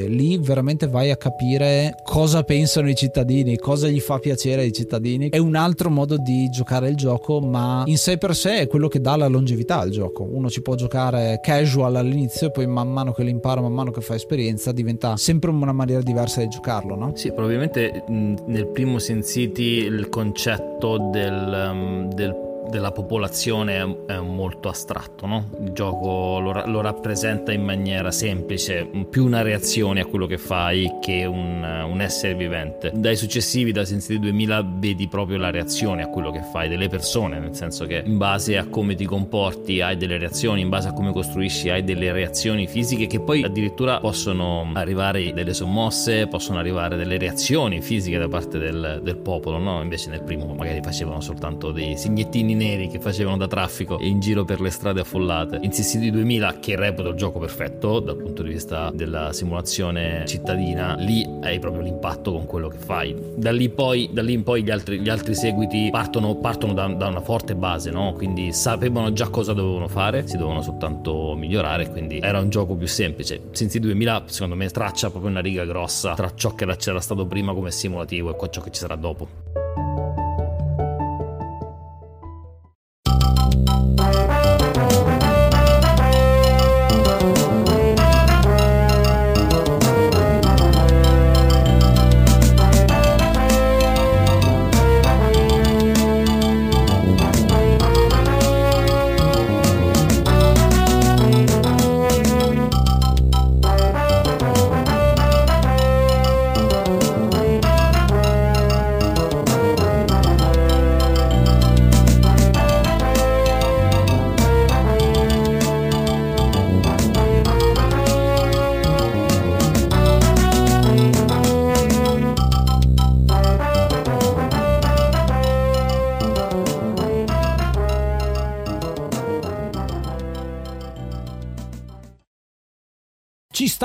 [0.08, 5.28] lì veramente vai a capire cosa pensano i cittadini, cosa gli fa piacere ai cittadini.
[5.28, 8.88] È un altro modo di giocare il gioco, ma in sé per sé è quello
[8.88, 10.26] che dà la longevità al gioco.
[10.30, 14.00] Uno ci può giocare casual all'inizio poi man mano che lo impara, man mano che
[14.00, 17.12] fa esperienza, diventa sempre una maniera diversa di giocarlo, no?
[17.14, 25.26] Sì, probabilmente nel primo Sin City il concetto del, del della popolazione è molto astratto,
[25.26, 25.50] no?
[25.60, 30.98] il gioco lo, lo, rappresenta in maniera semplice, più una reazione a quello che fai
[31.00, 32.92] che un, un essere vivente.
[32.94, 37.38] Dai successivi, da Sensi 2000, vedi proprio la reazione a quello che fai delle persone,
[37.38, 40.92] nel senso che in base a come ti comporti hai delle reazioni, in base a
[40.92, 46.96] come costruisci hai delle reazioni fisiche che poi addirittura possono arrivare delle sommosse, possono arrivare
[46.96, 49.80] delle reazioni fisiche da parte del, del popolo, no?
[49.82, 54.44] invece nel primo magari facevano soltanto dei signettini neri che facevano da traffico in giro
[54.44, 55.60] per le strade affollate.
[55.62, 60.94] In CCD 2000, che reputo il gioco perfetto dal punto di vista della simulazione cittadina,
[60.96, 63.16] lì hai proprio l'impatto con quello che fai.
[63.36, 66.86] Da lì, poi, da lì in poi gli altri, gli altri seguiti partono, partono da,
[66.88, 68.12] da, una forte base, no?
[68.12, 72.86] quindi sapevano già cosa dovevano fare, si dovevano soltanto migliorare, quindi era un gioco più
[72.86, 73.40] semplice.
[73.52, 77.52] Sin 2000 secondo me traccia proprio una riga grossa tra ciò che c'era stato prima
[77.52, 79.57] come simulativo e ciò che ci sarà dopo.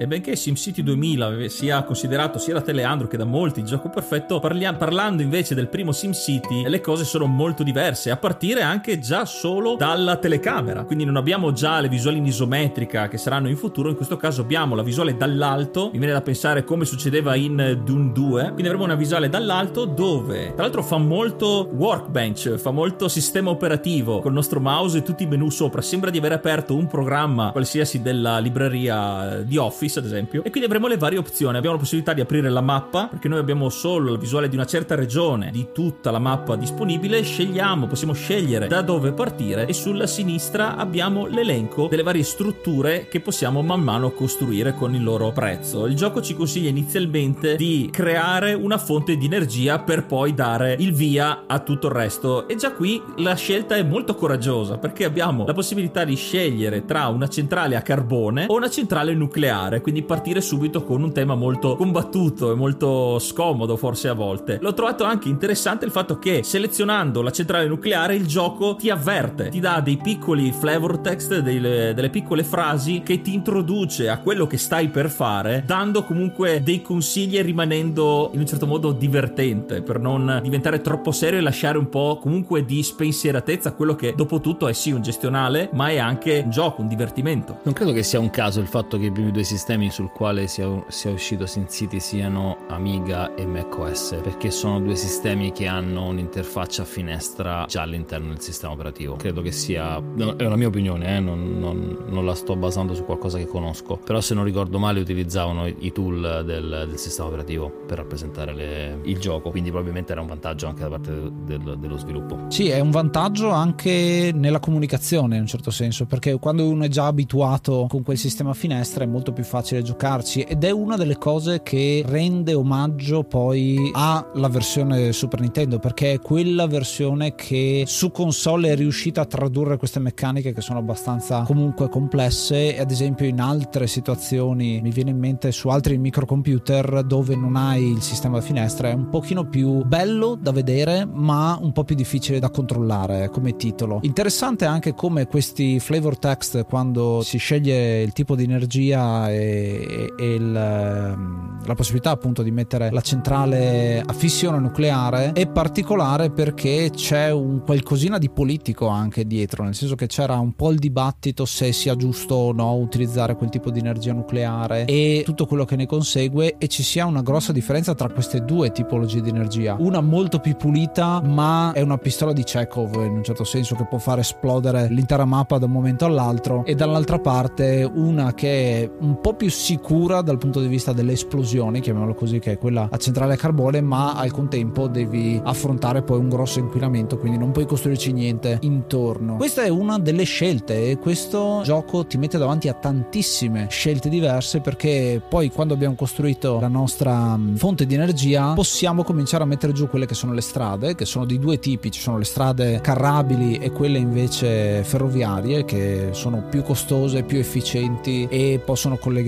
[0.00, 4.40] E benché SimCity 2000 sia considerato sia da Teleandro che da molti il gioco perfetto,
[4.40, 9.26] parlia- parlando invece del primo SimCity, le cose sono molto diverse, a partire anche già
[9.26, 10.84] solo dalla telecamera.
[10.84, 14.40] Quindi non abbiamo già le visuali in isometrica che saranno in futuro, in questo caso
[14.40, 18.84] abbiamo la visuale dall'alto, mi viene da pensare come succedeva in Dune 2, quindi avremo
[18.84, 24.60] una visuale dall'alto dove tra l'altro fa molto workbench, fa molto sistema operativo col nostro
[24.60, 29.42] mouse e tutti i menu sopra, sembra di aver aperto un programma qualsiasi della libreria
[29.44, 30.44] di Office Office ad esempio.
[30.44, 31.56] E quindi avremo le varie opzioni.
[31.56, 34.64] Abbiamo la possibilità di aprire la mappa perché noi abbiamo solo la visuale di una
[34.64, 37.22] certa regione di tutta la mappa disponibile.
[37.22, 43.20] Scegliamo possiamo scegliere da dove partire e sulla sinistra abbiamo l'elenco delle varie strutture che
[43.20, 45.86] possiamo man mano costruire con il loro prezzo.
[45.86, 50.92] Il gioco ci consiglia inizialmente di creare una fonte di energia per poi dare il
[50.92, 52.46] via a tutto il resto.
[52.46, 57.06] E già qui la scelta è molto coraggiosa perché abbiamo la possibilità di scegliere tra
[57.08, 61.76] una centrale a carbone o una centrale nucleare quindi partire subito con un tema molto
[61.76, 64.58] combattuto e molto scomodo forse a volte.
[64.60, 69.48] L'ho trovato anche interessante il fatto che selezionando la centrale nucleare il gioco ti avverte,
[69.48, 74.46] ti dà dei piccoli flavor text, delle, delle piccole frasi che ti introduce a quello
[74.46, 79.82] che stai per fare, dando comunque dei consigli e rimanendo in un certo modo divertente
[79.82, 84.40] per non diventare troppo serio e lasciare un po' comunque di spensieratezza quello che dopo
[84.40, 87.60] tutto è sì un gestionale, ma è anche un gioco, un divertimento.
[87.62, 90.10] Non credo che sia un caso il fatto che i primi due sistemi sistemi sul
[90.10, 96.06] quale sia, sia uscito SimCity siano Amiga e macOS, perché sono due sistemi che hanno
[96.06, 99.14] un'interfaccia a finestra già all'interno del sistema operativo.
[99.14, 101.20] Credo che sia, è una mia opinione, eh?
[101.20, 104.98] non, non, non, la sto basando su qualcosa che conosco, però se non ricordo male
[104.98, 110.20] utilizzavano i tool del, del sistema operativo per rappresentare le, il gioco, quindi probabilmente era
[110.20, 112.46] un vantaggio anche da parte del, del, dello sviluppo.
[112.48, 116.88] Sì, è un vantaggio anche nella comunicazione in un certo senso, perché quando uno è
[116.88, 120.96] già abituato con quel sistema a finestra è molto più facile giocarci ed è una
[120.96, 127.82] delle cose che rende omaggio poi alla versione Super Nintendo, perché è quella versione che
[127.86, 133.26] su console è riuscita a tradurre queste meccaniche che sono abbastanza comunque complesse ad esempio
[133.26, 138.38] in altre situazioni mi viene in mente su altri microcomputer dove non hai il sistema
[138.38, 142.50] a finestra è un pochino più bello da vedere ma un po' più difficile da
[142.50, 143.98] controllare come titolo.
[144.02, 150.54] Interessante anche come questi flavor text quando si sceglie il tipo di energia e, il,
[150.54, 157.30] ehm, la possibilità appunto di mettere la centrale a fissione nucleare è particolare perché c'è
[157.30, 161.72] un qualcosina di politico anche dietro, nel senso che c'era un po' il dibattito se
[161.72, 165.86] sia giusto o no utilizzare quel tipo di energia nucleare e tutto quello che ne
[165.86, 169.76] consegue e ci sia una grossa differenza tra queste due tipologie di energia.
[169.78, 173.86] Una molto più pulita, ma è una pistola di Chekhov in un certo senso che
[173.86, 178.90] può far esplodere l'intera mappa da un momento all'altro e dall'altra parte una che è
[179.00, 182.88] un po' più sicura dal punto di vista delle esplosioni, chiamiamolo così, che è quella
[182.90, 187.52] a centrale a carbone, ma al contempo devi affrontare poi un grosso inquinamento, quindi non
[187.52, 189.36] puoi costruirci niente intorno.
[189.36, 194.60] Questa è una delle scelte e questo gioco ti mette davanti a tantissime scelte diverse
[194.60, 199.72] perché poi quando abbiamo costruito la nostra mm, fonte di energia possiamo cominciare a mettere
[199.72, 202.80] giù quelle che sono le strade, che sono di due tipi, ci sono le strade
[202.80, 209.19] carrabili e quelle invece ferroviarie che sono più costose, più efficienti e possono collegare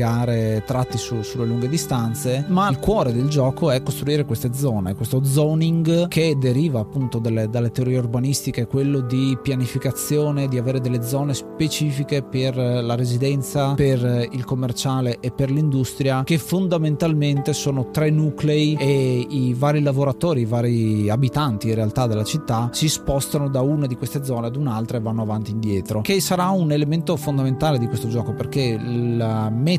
[0.65, 5.25] tratti su, sulle lunghe distanze, ma il cuore del gioco è costruire queste zone, questo
[5.25, 11.35] zoning che deriva appunto dalle, dalle teorie urbanistiche, quello di pianificazione, di avere delle zone
[11.35, 18.77] specifiche per la residenza, per il commerciale e per l'industria, che fondamentalmente sono tre nuclei
[18.79, 23.87] e i vari lavoratori, i vari abitanti in realtà della città si spostano da una
[23.87, 27.79] di queste zone ad un'altra e vanno avanti e indietro, che sarà un elemento fondamentale
[27.79, 28.77] di questo gioco perché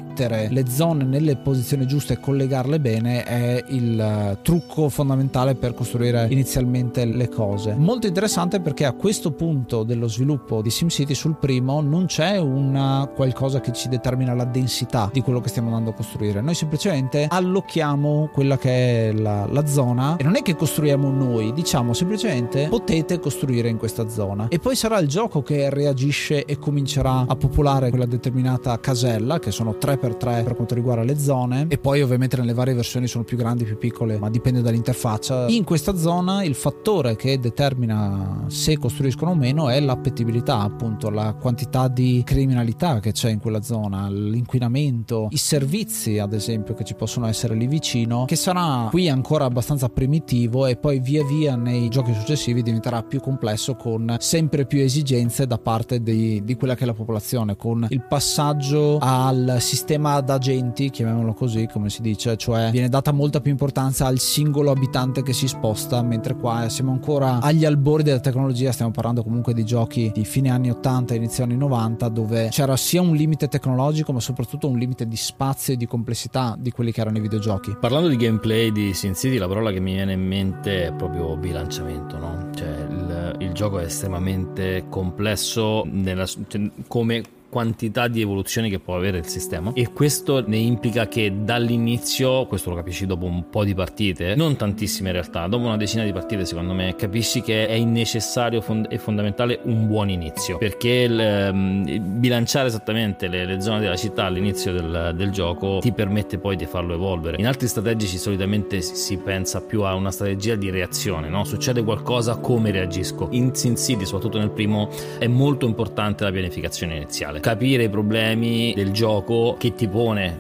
[0.04, 6.28] mettere le zone nelle posizioni giuste e collegarle bene è il trucco fondamentale per costruire
[6.30, 7.74] inizialmente le cose.
[7.76, 13.10] Molto interessante perché a questo punto dello sviluppo di SimCity sul primo non c'è una
[13.14, 16.42] qualcosa che ci determina la densità di quello che stiamo andando a costruire.
[16.42, 21.54] Noi semplicemente allocchiamo quella che è la, la zona e non è che costruiamo noi,
[21.54, 26.60] diciamo semplicemente potete costruire in questa zona e poi sarà il gioco che reagisce e
[26.60, 31.78] comincerà a popolare quella determinata casella che sono 3x3 per quanto riguarda le zone e
[31.78, 35.48] poi ovviamente nelle varie versioni sono più grandi, più piccole, ma dipende dall'interfaccia.
[35.48, 41.34] In questa zona il fattore che determina se costruiscono o meno è l'appetibilità, appunto la
[41.34, 46.96] quantità di criminalità che c'è in quella zona, l'inquinamento, i servizi ad esempio che ci
[46.96, 51.90] possono essere lì vicino, che sarà qui ancora abbastanza primitivo e poi via via nei
[51.90, 56.84] giochi successivi diventerà più complesso con sempre più esigenze da parte di, di quella che
[56.84, 62.38] è la popolazione, con il passaggio al sistema ad agenti, chiamiamolo così come si dice,
[62.38, 66.92] cioè viene data molta più importanza al singolo abitante che si sposta, mentre qua siamo
[66.92, 71.44] ancora agli albori della tecnologia, stiamo parlando comunque di giochi di fine anni 80 inizio
[71.44, 75.78] anni 90 dove c'era sia un limite tecnologico ma soprattutto un limite di spazio e
[75.78, 77.76] di complessità di quelli che erano i videogiochi.
[77.80, 81.36] Parlando di gameplay di Sin City la parola che mi viene in mente è proprio
[81.36, 82.50] bilanciamento, no?
[82.54, 88.96] Cioè il, il gioco è estremamente complesso nella, cioè, come quantità di evoluzioni che può
[88.96, 93.64] avere il sistema e questo ne implica che dall'inizio, questo lo capisci dopo un po'
[93.64, 97.68] di partite, non tantissime in realtà, dopo una decina di partite secondo me capisci che
[97.68, 103.80] è necessario e fondamentale un buon inizio perché il, um, bilanciare esattamente le, le, zone
[103.80, 107.38] della città all'inizio del, del, gioco ti permette poi di farlo evolvere.
[107.38, 111.44] In altri strategici solitamente si pensa più a una strategia di reazione, no?
[111.44, 113.28] succede qualcosa come reagisco.
[113.32, 114.90] In Sin City, soprattutto nel primo,
[115.20, 120.40] è molto importante la pianificazione iniziale capire i problemi del gioco che ti pone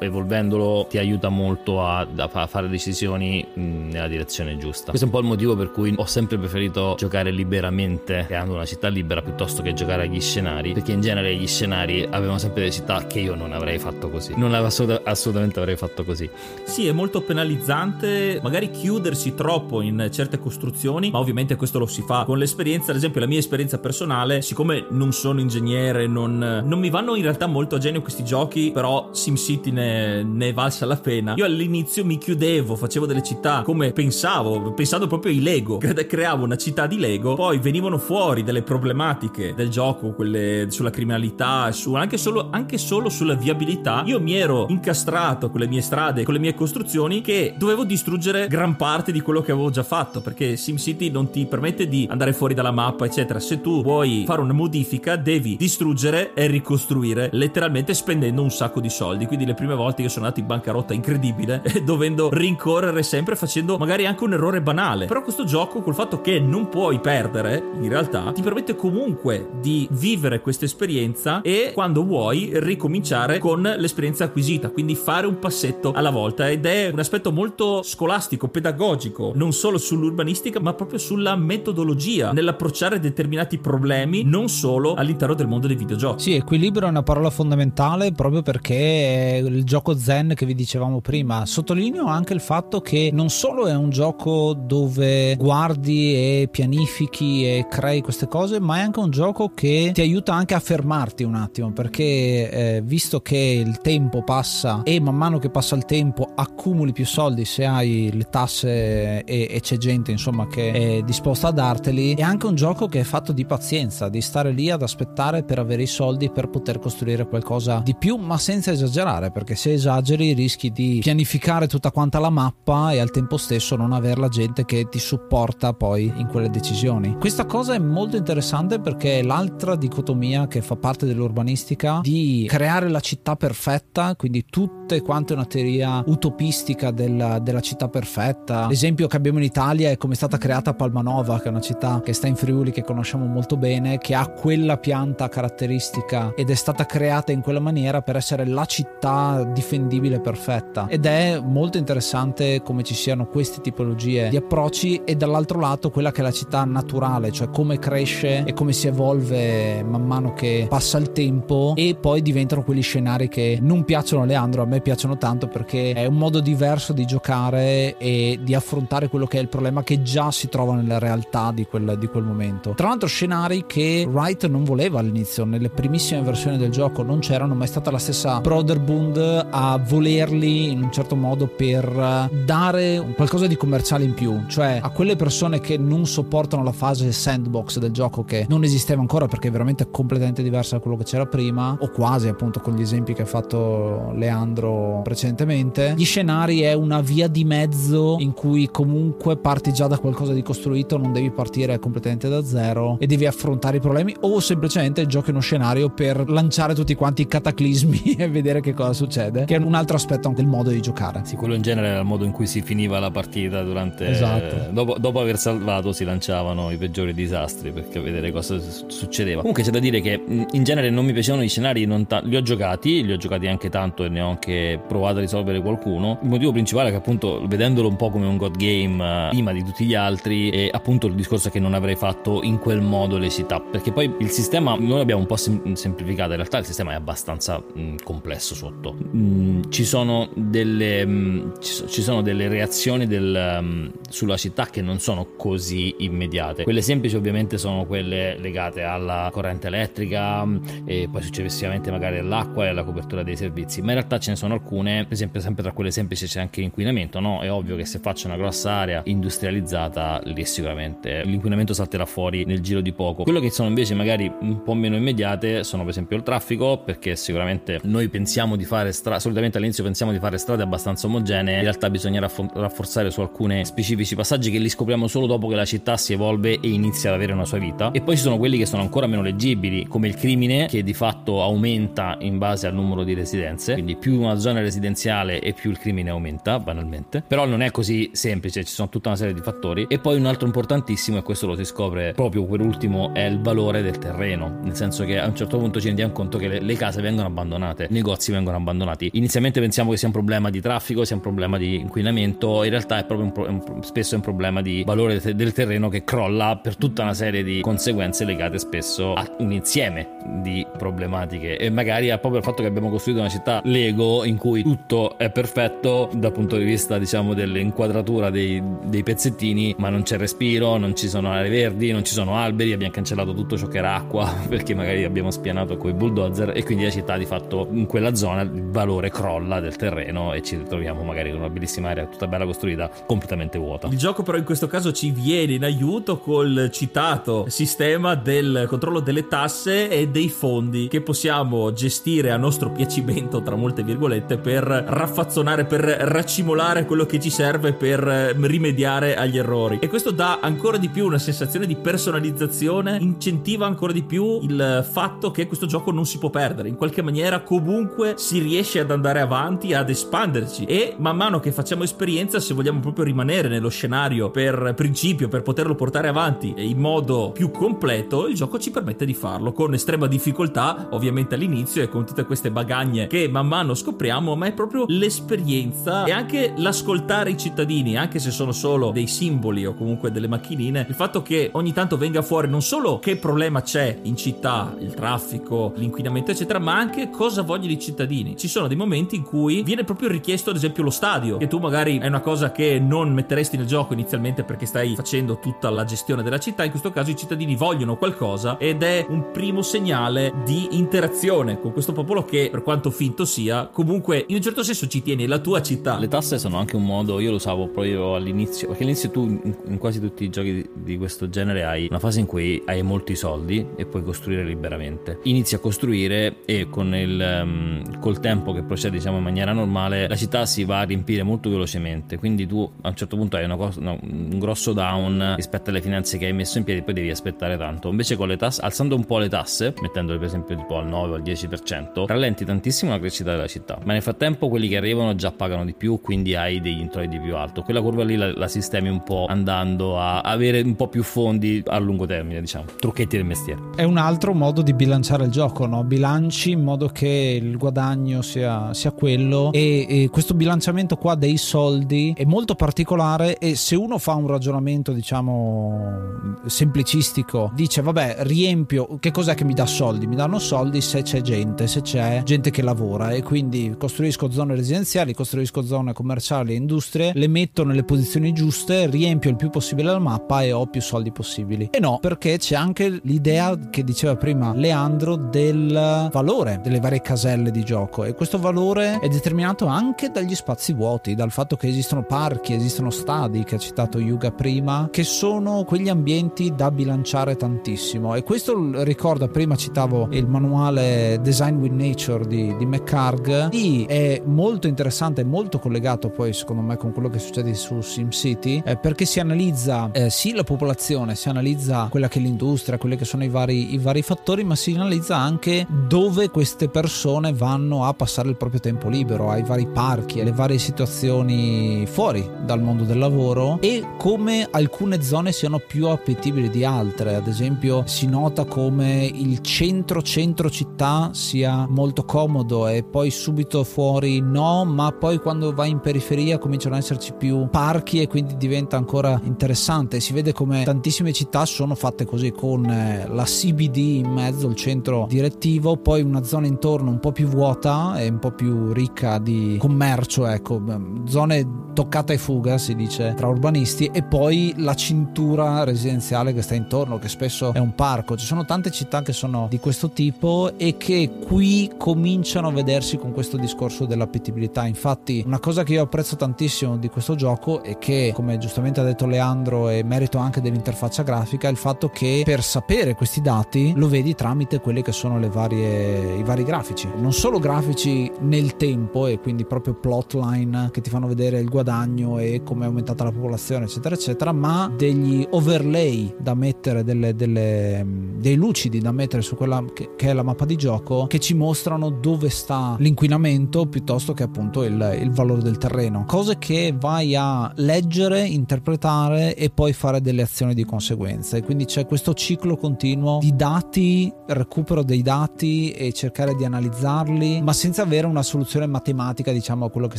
[0.00, 4.86] evolvendolo ti aiuta molto a, a fare decisioni nella direzione giusta.
[4.86, 8.64] Questo è un po' il motivo per cui ho sempre preferito giocare liberamente creando una
[8.64, 12.72] città libera piuttosto che giocare agli scenari perché in genere gli scenari avevano sempre delle
[12.72, 14.34] città che io non avrei fatto così.
[14.36, 16.28] Non assolut- assolutamente avrei fatto così.
[16.64, 22.02] Sì è molto penalizzante magari chiudersi troppo in certe costruzioni ma ovviamente questo lo si
[22.02, 22.90] fa con l'esperienza.
[22.90, 27.22] Ad esempio la mia esperienza personale siccome non sono ingegnere non non, mi vanno in
[27.22, 31.34] realtà molto a genio questi giochi, però SimCity ne, ne è valsa la pena.
[31.36, 35.78] Io all'inizio mi chiudevo, facevo delle città come pensavo, pensando proprio ai Lego.
[36.10, 41.70] Creavo una città di Lego, poi venivano fuori delle problematiche del gioco, quelle sulla criminalità,
[41.72, 44.02] su, anche, solo, anche solo sulla viabilità.
[44.06, 48.48] Io mi ero incastrato con le mie strade, con le mie costruzioni, che dovevo distruggere
[48.48, 52.32] gran parte di quello che avevo già fatto, perché SimCity non ti permette di andare
[52.32, 53.38] fuori dalla mappa, eccetera.
[53.38, 58.90] Se tu vuoi fare una modifica, devi distruggere e ricostruire, letteralmente spendendo un sacco di
[58.90, 59.26] soldi.
[59.26, 64.06] Quindi le prime volte io sono andato in bancarotta incredibile, dovendo rincorrere sempre, facendo magari
[64.06, 65.06] anche un errore banale.
[65.06, 69.88] Però questo gioco, col fatto che non puoi perdere, in realtà, ti permette comunque di
[69.90, 76.10] vivere questa esperienza e quando vuoi ricominciare con l'esperienza acquisita, quindi fare un passetto alla
[76.10, 82.32] volta ed è un aspetto molto scolastico, pedagogico, non solo sull'urbanistica, ma proprio sulla metodologia
[82.32, 86.09] nell'approcciare determinati problemi, non solo all'interno del mondo dei videogiochi.
[86.18, 91.46] Sì, equilibrio è una parola fondamentale proprio perché il gioco zen che vi dicevamo prima.
[91.46, 97.66] Sottolineo anche il fatto che non solo è un gioco dove guardi e pianifichi e
[97.68, 101.34] crei queste cose, ma è anche un gioco che ti aiuta anche a fermarti un
[101.34, 102.02] attimo perché
[102.50, 107.06] eh, visto che il tempo passa e man mano che passa il tempo accumuli più
[107.06, 112.14] soldi se hai le tasse e, e c'è gente insomma che è disposta a darteli,
[112.14, 115.58] è anche un gioco che è fatto di pazienza, di stare lì ad aspettare per
[115.58, 115.99] avere i soldi
[116.32, 121.66] per poter costruire qualcosa di più, ma senza esagerare, perché se esageri rischi di pianificare
[121.66, 125.74] tutta quanta la mappa e al tempo stesso non avere la gente che ti supporta
[125.74, 127.16] poi in quelle decisioni.
[127.18, 132.88] Questa cosa è molto interessante perché è l'altra dicotomia che fa parte dell'urbanistica di creare
[132.88, 134.46] la città perfetta, quindi
[134.90, 138.66] tutte quante una teoria utopistica della, della città perfetta.
[138.66, 142.00] L'esempio che abbiamo in Italia è come è stata creata Palmanova, che è una città
[142.02, 146.54] che sta in Friuli che conosciamo molto bene, che ha quella pianta caratteristica ed è
[146.54, 150.86] stata creata in quella maniera per essere la città difendibile perfetta.
[150.88, 156.10] Ed è molto interessante come ci siano queste tipologie di approcci e dall'altro lato quella
[156.10, 160.66] che è la città naturale, cioè come cresce e come si evolve man mano che
[160.68, 164.79] passa il tempo e poi diventano quegli scenari che non piacciono a Leandro, a me
[164.80, 169.40] piacciono tanto perché è un modo diverso di giocare e di affrontare quello che è
[169.40, 172.72] il problema che già si trova nella realtà di quel, di quel momento.
[172.74, 177.54] Tra l'altro scenari che Wright non voleva all'inizio, nelle primissime versioni del gioco non c'erano,
[177.54, 183.46] ma è stata la stessa Broderbund a volerli in un certo modo per dare qualcosa
[183.46, 187.90] di commerciale in più, cioè a quelle persone che non sopportano la fase sandbox del
[187.90, 191.76] gioco che non esisteva ancora perché è veramente completamente diversa da quello che c'era prima,
[191.78, 194.69] o quasi appunto con gli esempi che ha fatto Leandro
[195.02, 195.94] precedentemente.
[195.96, 200.42] Gli scenari è una via di mezzo in cui comunque parti già da qualcosa di
[200.42, 205.30] costruito, non devi partire completamente da zero e devi affrontare i problemi o semplicemente giochi
[205.30, 209.58] uno scenario per lanciare tutti quanti i cataclismi e vedere che cosa succede, che è
[209.58, 211.22] un altro aspetto anche del modo di giocare.
[211.24, 214.08] Sì, quello in genere era il modo in cui si finiva la partita durante...
[214.08, 214.68] Esatto.
[214.70, 219.40] Dopo, dopo aver salvato si lanciavano i peggiori disastri per vedere cosa succedeva.
[219.40, 222.42] Comunque c'è da dire che in genere non mi piacevano i scenari, ta- li ho
[222.42, 226.18] giocati, li ho giocati anche tanto e ne ho anche provato a risolvere qualcuno.
[226.22, 229.52] Il motivo principale è che appunto vedendolo un po' come un god game eh, prima
[229.52, 232.80] di tutti gli altri e appunto il discorso è che non avrei fatto in quel
[232.80, 233.60] modo le città.
[233.60, 236.30] Perché poi il sistema noi l'abbiamo un po' sem- semplificato.
[236.30, 238.92] In realtà il sistema è abbastanza mh, complesso sotto.
[238.92, 245.28] Mh, ci sono delle mh, ci, sono delle reazioni del, sulla città che non sono
[245.36, 246.64] così immediate.
[246.64, 250.46] Quelle semplici ovviamente sono quelle legate alla corrente elettrica
[250.84, 253.80] e poi successivamente magari all'acqua e alla copertura dei servizi.
[253.80, 256.60] Ma in realtà ce ne sono alcune per esempio sempre tra quelle semplici c'è anche
[256.60, 257.40] l'inquinamento no?
[257.40, 262.60] è ovvio che se faccio una grossa area industrializzata lì sicuramente l'inquinamento salterà fuori nel
[262.60, 266.16] giro di poco quello che sono invece magari un po' meno immediate sono per esempio
[266.16, 270.62] il traffico perché sicuramente noi pensiamo di fare strade solitamente all'inizio pensiamo di fare strade
[270.62, 275.48] abbastanza omogenee in realtà bisogna rafforzare su alcuni specifici passaggi che li scopriamo solo dopo
[275.48, 278.22] che la città si evolve e inizia ad avere una sua vita e poi ci
[278.22, 282.38] sono quelli che sono ancora meno leggibili come il crimine che di fatto aumenta in
[282.38, 286.58] base al numero di residenze quindi più una zona residenziale e più il crimine aumenta
[286.58, 287.22] banalmente.
[287.26, 289.86] Però non è così semplice ci sono tutta una serie di fattori.
[289.88, 293.40] E poi un altro importantissimo e questo lo si scopre proprio per ultimo è il
[293.40, 294.58] valore del terreno.
[294.62, 297.26] Nel senso che a un certo punto ci rendiamo conto che le, le case vengono
[297.26, 299.10] abbandonate i negozi vengono abbandonati.
[299.14, 302.64] Inizialmente pensiamo che sia un problema di traffico sia un problema di inquinamento.
[302.64, 306.04] In realtà è proprio un, pro- un, spesso un problema di valore del terreno che
[306.04, 311.58] crolla per tutta una serie di conseguenze legate spesso a un insieme di problematiche.
[311.58, 315.30] E magari proprio il fatto che abbiamo costruito una città Lego in cui tutto è
[315.30, 320.94] perfetto dal punto di vista diciamo dell'inquadratura dei, dei pezzettini ma non c'è respiro non
[320.94, 324.32] ci sono aree verdi non ci sono alberi abbiamo cancellato tutto ciò che era acqua
[324.48, 328.14] perché magari abbiamo spianato con i bulldozer e quindi la città di fatto in quella
[328.14, 332.26] zona il valore crolla del terreno e ci ritroviamo magari con una bellissima area tutta
[332.26, 333.88] bella costruita completamente vuota.
[333.88, 339.00] Il gioco però in questo caso ci viene in aiuto col citato sistema del controllo
[339.00, 344.64] delle tasse e dei fondi che possiamo gestire a nostro piacimento tra molte virgolette per
[344.64, 349.78] raffazzonare per raccimolare quello che ci serve per rimediare agli errori.
[349.80, 354.86] E questo dà ancora di più una sensazione di personalizzazione incentiva ancora di più il
[354.90, 356.68] fatto che questo gioco non si può perdere.
[356.68, 360.64] In qualche maniera comunque si riesce ad andare avanti ad espanderci.
[360.64, 365.42] E man mano che facciamo esperienza se vogliamo proprio rimanere nello scenario per principio per
[365.42, 370.06] poterlo portare avanti in modo più completo il gioco ci permette di farlo con estrema
[370.06, 373.99] difficoltà ovviamente all'inizio e con tutte queste bagagne che man mano scopriamo
[374.34, 379.66] ma è proprio l'esperienza e anche l'ascoltare i cittadini anche se sono solo dei simboli
[379.66, 383.60] o comunque delle macchinine il fatto che ogni tanto venga fuori non solo che problema
[383.60, 388.36] c'è in città il traffico l'inquinamento eccetera ma anche cosa vogliono i cittadini.
[388.36, 391.58] Ci sono dei momenti in cui viene proprio richiesto ad esempio lo stadio che tu
[391.58, 395.84] magari è una cosa che non metteresti nel gioco inizialmente perché stai facendo tutta la
[395.84, 396.64] gestione della città.
[396.64, 401.72] In questo caso i cittadini vogliono qualcosa ed è un primo segnale di interazione con
[401.72, 405.38] questo popolo che per quanto finto sia comunque in un certo senso ci tieni la
[405.38, 405.98] tua città.
[405.98, 409.56] Le tasse sono anche un modo io lo usavo proprio all'inizio perché all'inizio tu in,
[409.66, 412.82] in quasi tutti i giochi di, di questo genere hai una fase in cui hai
[412.82, 415.18] molti soldi e puoi costruire liberamente.
[415.24, 420.08] Inizi a costruire e con il um, col tempo che procede diciamo in maniera normale
[420.08, 422.18] la città si va a riempire molto velocemente.
[422.18, 426.18] Quindi tu a un certo punto hai cosa, no, un grosso down rispetto alle finanze
[426.18, 427.88] che hai messo in piedi poi devi aspettare tanto.
[427.88, 431.12] Invece con le tasse alzando un po' le tasse mettendole per esempio tipo al 9
[431.12, 435.14] o al 10% rallenti tantissimo la crescita della città ma nel frattempo quelli che arrivano
[435.14, 437.62] già pagano di più quindi hai degli introiti più alto.
[437.62, 441.62] Quella curva lì la, la sistemi un po' andando a avere un po' più fondi
[441.66, 442.66] a lungo termine diciamo.
[442.78, 443.60] Trucchetti del mestiere.
[443.76, 445.84] È un altro modo di bilanciare il gioco no?
[445.84, 451.36] bilanci in modo che il guadagno sia, sia quello e, e questo bilanciamento qua dei
[451.36, 458.98] soldi è molto particolare e se uno fa un ragionamento diciamo semplicistico dice vabbè riempio
[458.98, 460.06] che cos'è che mi dà soldi?
[460.06, 464.54] Mi danno soldi se c'è gente se c'è gente che lavora e quindi costruisco zone
[464.54, 469.90] residenziali costruisco zone commerciali e industrie le metto nelle posizioni giuste riempio il più possibile
[469.90, 471.68] la mappa e ho più soldi possibili.
[471.70, 477.50] E no perché c'è anche l'idea che diceva prima Leandro del valore delle varie caselle
[477.50, 478.04] di gioco.
[478.04, 482.90] E questo valore è determinato anche dagli spazi vuoti dal fatto che esistono parchi esistono
[482.90, 488.14] stadi che ha citato Yuga prima che sono quegli ambienti da bilanciare tantissimo.
[488.14, 493.48] E questo ricorda prima citavo il manuale Design with Nature di, di McCarg
[493.86, 498.76] è molto interessante molto collegato poi secondo me con quello che succede su SimCity eh,
[498.76, 503.04] perché si analizza eh, sì la popolazione si analizza quella che è l'industria quelli che
[503.04, 507.92] sono i vari, i vari fattori ma si analizza anche dove queste persone vanno a
[507.92, 512.98] passare il proprio tempo libero ai vari parchi alle varie situazioni fuori dal mondo del
[512.98, 517.14] lavoro e come alcune zone siano più appetibili di altre.
[517.14, 523.39] Ad esempio si nota come il centro centro città sia molto comodo e poi subito
[523.64, 528.36] fuori no ma poi quando vai in periferia cominciano ad esserci più parchi e quindi
[528.36, 530.00] diventa ancora interessante.
[530.00, 534.54] Si vede come tantissime città sono fatte così con eh, la CBD in mezzo il
[534.54, 539.18] centro direttivo poi una zona intorno un po' più vuota e un po' più ricca
[539.18, 540.62] di commercio ecco.
[541.06, 546.54] Zone toccata e fuga si dice tra urbanisti e poi la cintura residenziale che sta
[546.54, 548.16] intorno che spesso è un parco.
[548.16, 552.96] Ci sono tante città che sono di questo tipo e che qui cominciano a vedersi
[552.96, 554.66] con questo discorso dell'appetibilità.
[554.66, 558.84] Infatti una cosa che io apprezzo tantissimo di questo gioco e che come giustamente ha
[558.84, 563.72] detto Leandro è merito anche dell'interfaccia grafica è il fatto che per sapere questi dati
[563.76, 566.88] lo vedi tramite quelli che sono le varie, i vari grafici.
[566.96, 572.18] Non solo grafici nel tempo e quindi proprio plotline che ti fanno vedere il guadagno
[572.18, 577.84] e come è aumentata la popolazione eccetera eccetera ma degli overlay da mettere delle, delle,
[578.18, 581.34] dei lucidi da mettere su quella che, che, è la mappa di gioco che ci
[581.34, 583.19] mostrano dove sta l'inquinamento
[583.68, 586.04] piuttosto che appunto il, il valore del terreno.
[586.06, 591.36] Cose che vai a leggere interpretare e poi fare delle azioni di conseguenza.
[591.36, 597.40] E quindi c'è questo ciclo continuo di dati recupero dei dati e cercare di analizzarli
[597.42, 599.98] ma senza avere una soluzione matematica diciamo a quello che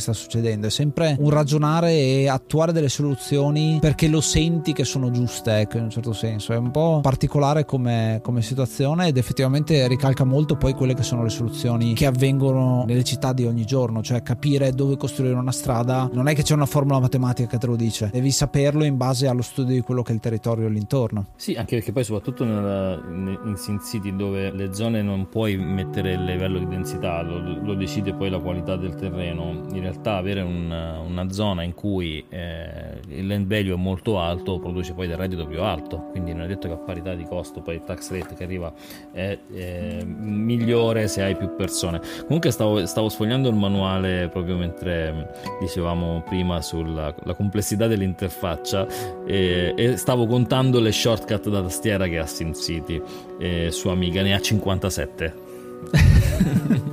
[0.00, 0.66] sta succedendo.
[0.66, 5.76] È sempre un ragionare e attuare delle soluzioni perché lo senti che sono giuste ecco
[5.78, 6.52] in un certo senso.
[6.52, 11.22] È un po' particolare come, come situazione ed effettivamente ricalca molto poi quelle che sono
[11.22, 16.08] le soluzioni che avvengono nelle praticità di ogni giorno, cioè capire dove costruire una strada
[16.12, 19.26] non è che c'è una formula matematica che te lo dice, devi saperlo in base
[19.26, 21.26] allo studio di quello che è il territorio all'intorno.
[21.36, 26.12] Sì, anche perché poi soprattutto nella, in Sin City dove le zone non puoi mettere
[26.12, 30.40] il livello di densità, lo, lo decide poi la qualità del terreno, in realtà avere
[30.40, 35.16] una, una zona in cui eh, il land value è molto alto produce poi del
[35.16, 38.10] reddito più alto, quindi non è detto che a parità di costo poi il tax
[38.10, 38.72] rate che arriva
[39.12, 42.00] è, è migliore se hai più persone.
[42.22, 45.30] Comunque stavo, stavo sfogliando il manuale proprio mentre
[45.60, 48.86] dicevamo prima sulla complessità dell'interfaccia
[49.26, 53.02] e, e, stavo contando le shortcut da tastiera che ha SimCity
[53.38, 55.34] e sua amica ne ha 57.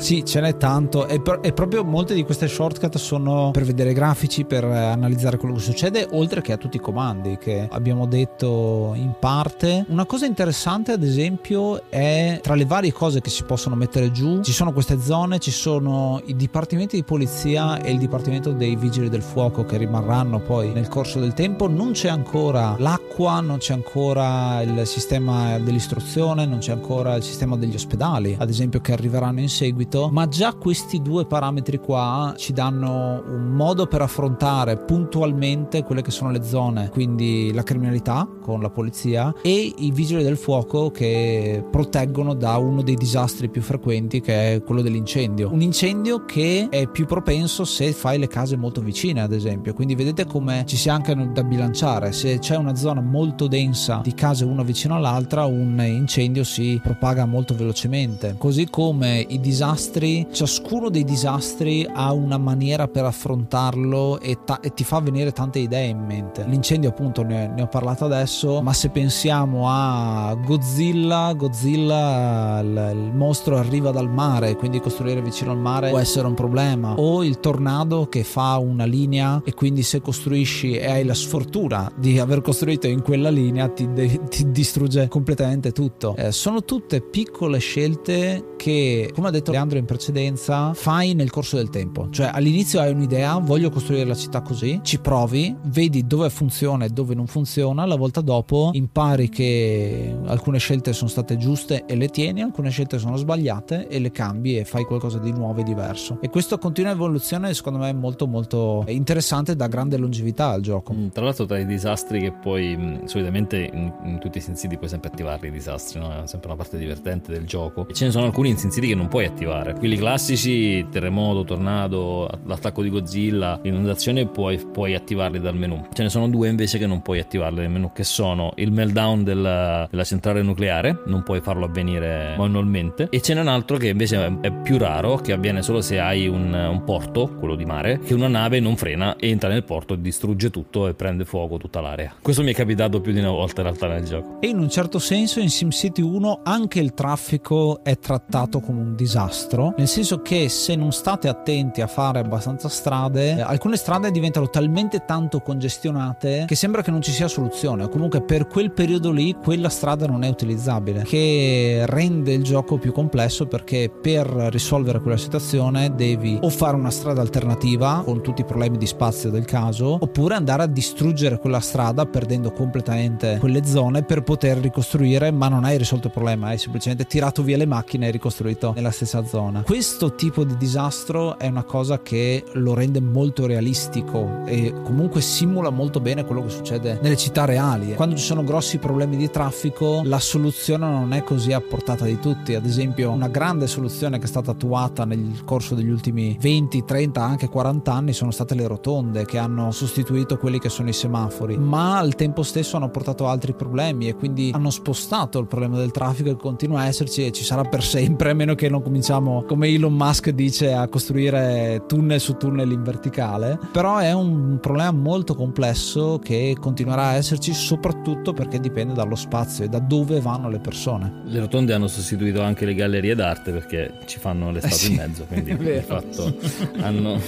[0.00, 3.92] Sì, ce n'è tanto e, pro- e, proprio molte di queste shortcut sono per vedere
[3.92, 8.92] grafici, per analizzare quello che succede, oltre che a tutti i comandi che abbiamo detto
[8.94, 9.84] in parte.
[9.88, 14.40] Una cosa interessante, ad esempio, è tra le varie cose che si possono mettere giù,
[14.40, 19.10] ci sono queste zone, ci sono i dipartimenti di polizia e il dipartimento dei vigili
[19.10, 21.68] del fuoco che rimarranno poi nel corso del tempo.
[21.68, 27.58] Non c'è ancora l'acqua, non c'è ancora il sistema dell'istruzione, non c'è ancora il sistema
[27.58, 32.34] degli ospedali, ad esempio, che arriveranno in seguito ambito, ma già questi due parametri qua
[32.36, 38.28] ci danno un modo per affrontare puntualmente quelle che sono le zone, quindi la criminalità
[38.40, 43.62] con la polizia e i vigili del fuoco che proteggono da uno dei disastri più
[43.62, 45.50] frequenti che è quello dell'incendio.
[45.52, 49.74] Un incendio che è più propenso se fai le case molto vicine, ad esempio.
[49.74, 52.12] Quindi vedete come ci sia anche da bilanciare.
[52.12, 57.26] Se c'è una zona molto densa di case una vicino all'altra, un incendio si propaga
[57.26, 58.36] molto velocemente.
[58.38, 64.60] Così come i disastri disastri, ciascuno dei disastri ha una maniera per affrontarlo e, ta-
[64.60, 66.44] e ti fa venire tante idee in mente.
[66.46, 73.14] L'incendio appunto ne, ne, ho parlato adesso, ma se pensiamo a Godzilla, Godzilla il, il
[73.14, 76.94] mostro arriva dal mare, quindi costruire vicino al mare può essere un problema.
[76.98, 81.90] O il tornado che fa una linea e quindi se costruisci e hai la sfortuna
[81.96, 86.14] di aver costruito in quella linea ti, de- ti distrugge completamente tutto.
[86.16, 91.30] Eh, sono tutte piccole scelte che, come ha detto Leandro, Alessandro in precedenza, fai nel
[91.30, 92.08] corso del tempo.
[92.10, 96.88] Cioè all'inizio hai un'idea, voglio costruire la città così, ci provi, vedi dove funziona e
[96.88, 102.08] dove non funziona, la volta dopo impari che alcune scelte sono state giuste e le
[102.08, 106.18] tieni, alcune scelte sono sbagliate e le cambi e fai qualcosa di nuovo e diverso.
[106.20, 110.92] E questa continua evoluzione secondo me è molto molto interessante dà grande longevità al gioco.
[110.92, 114.40] Mm, tra l'altro tra i disastri che poi mh, mm, solitamente in, in, tutti i
[114.40, 116.22] sensiti puoi sempre attivarli i disastri, no?
[116.22, 117.86] è sempre una parte divertente del gioco.
[117.88, 119.74] E ce ne sono alcuni in sensiti che non puoi attivare fare.
[119.74, 125.86] Quelli classici, terremoto, tornado, l'attacco di Godzilla, l'inondazione, puoi, puoi attivarli dal menu.
[125.92, 129.22] Ce ne sono due invece che non puoi attivarli dal menu, che sono il meltdown
[129.22, 133.88] della, della centrale nucleare, non puoi farlo avvenire manualmente, e ce n'è un altro che
[133.88, 138.00] invece è più raro, che avviene solo se hai un, un porto, quello di mare,
[138.00, 142.14] che una nave non frena, entra nel porto, distrugge tutto e prende fuoco tutta l'area.
[142.20, 144.40] Questo mi è capitato più di una volta in realtà nel gioco.
[144.40, 148.94] E in un certo senso in SimCity 1 anche il traffico è trattato come un
[148.94, 153.76] disastro destro, nel senso che se non state attenti a fare abbastanza strade, eh, alcune
[153.76, 158.46] strade diventano talmente tanto congestionate che sembra che non ci sia soluzione, o comunque per
[158.46, 163.90] quel periodo lì quella strada non è utilizzabile, che rende il gioco più complesso perché
[163.90, 168.86] per risolvere quella situazione devi o fare una strada alternativa con tutti i problemi di
[168.86, 174.58] spazio del caso, oppure andare a distruggere quella strada perdendo completamente quelle zone per poter
[174.58, 178.72] ricostruire, ma non hai risolto il problema, hai semplicemente tirato via le macchine e ricostruito
[178.74, 179.62] nella stessa zona zona.
[179.62, 185.70] Questo tipo di disastro è una cosa che lo rende molto realistico e comunque simula
[185.70, 187.94] molto bene quello che succede nelle città reali.
[187.94, 192.18] Quando ci sono grossi problemi di traffico, la soluzione non è così a portata di
[192.18, 192.54] tutti.
[192.54, 197.22] Ad esempio, una grande soluzione che è stata attuata nel corso degli ultimi 20, 30,
[197.22, 201.56] anche 40 anni sono state le rotonde che hanno sostituito quelli che sono i semafori,
[201.56, 205.90] ma al tempo stesso hanno portato altri problemi e quindi hanno spostato il problema del
[205.90, 209.29] traffico che continua a esserci e ci sarà per sempre a meno che non cominciamo
[209.46, 214.90] come Elon Musk dice, a costruire tunnel su tunnel in verticale, però è un problema
[214.90, 220.48] molto complesso che continuerà a esserci soprattutto perché dipende dallo spazio e da dove vanno
[220.48, 221.22] le persone.
[221.24, 224.90] Le rotonde hanno sostituito anche le gallerie d'arte perché ci fanno le statue eh sì,
[224.92, 226.34] in mezzo, quindi di fatto
[226.80, 227.18] hanno...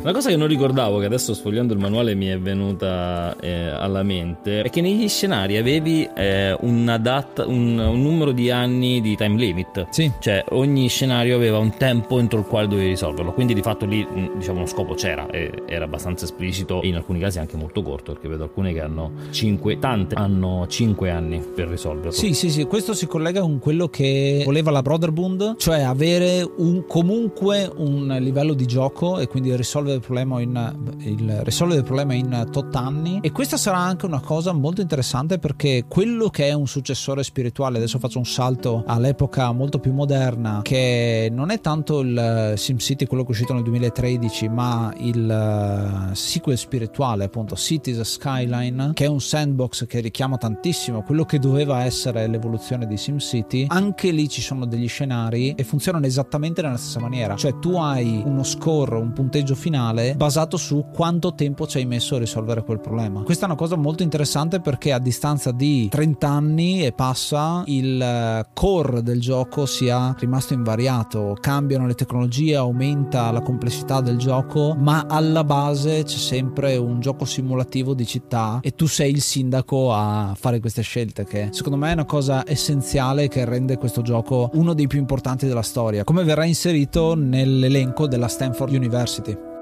[0.00, 4.02] Una cosa che non ricordavo, che adesso sfogliando il manuale mi è venuta eh, alla
[4.02, 9.16] mente, è che negli scenari avevi eh, una data, un, un numero di anni di
[9.16, 9.86] time limit.
[9.90, 10.10] Sì.
[10.18, 13.84] Cioè ogni scenario scenario aveva un tempo entro il quale dovevi risolverlo, quindi di fatto
[13.84, 14.06] lì
[14.36, 18.28] diciamo uno scopo c'era e era abbastanza esplicito in alcuni casi anche molto corto, perché
[18.28, 22.12] vedo alcune che hanno 5, tante hanno 5 anni per risolverlo.
[22.12, 26.84] Sì, sì, sì, questo si collega con quello che voleva la Brotherbund, cioè avere un,
[26.86, 32.14] comunque un livello di gioco e quindi risolvere il problema in, il, risolvere il problema
[32.14, 36.52] in tot anni e questa sarà anche una cosa molto interessante perché quello che è
[36.52, 42.00] un successore spirituale, adesso faccio un salto all'epoca molto più moderna, che non è tanto
[42.00, 48.00] il SimCity quello che è uscito nel 2013, ma il uh, sequel spirituale, appunto Cities
[48.00, 53.66] Skyline, che è un sandbox che richiama tantissimo quello che doveva essere l'evoluzione di SimCity.
[53.68, 58.22] Anche lì ci sono degli scenari e funzionano esattamente nella stessa maniera, cioè tu hai
[58.24, 62.80] uno score, un punteggio finale basato su quanto tempo ci hai messo a risolvere quel
[62.80, 63.22] problema.
[63.22, 68.00] Questa è una cosa molto interessante perché a distanza di 30 anni e passa il
[68.00, 71.05] eh, core del gioco sia rimasto invariato,
[71.40, 77.24] cambiano le tecnologie, aumenta la complessità del gioco, ma alla base c'è sempre un gioco
[77.24, 81.90] simulativo di città e tu sei il sindaco a fare queste scelte che secondo me
[81.90, 86.24] è una cosa essenziale che rende questo gioco uno dei più importanti della storia, come
[86.24, 89.55] verrà inserito nell'elenco della Stanford University.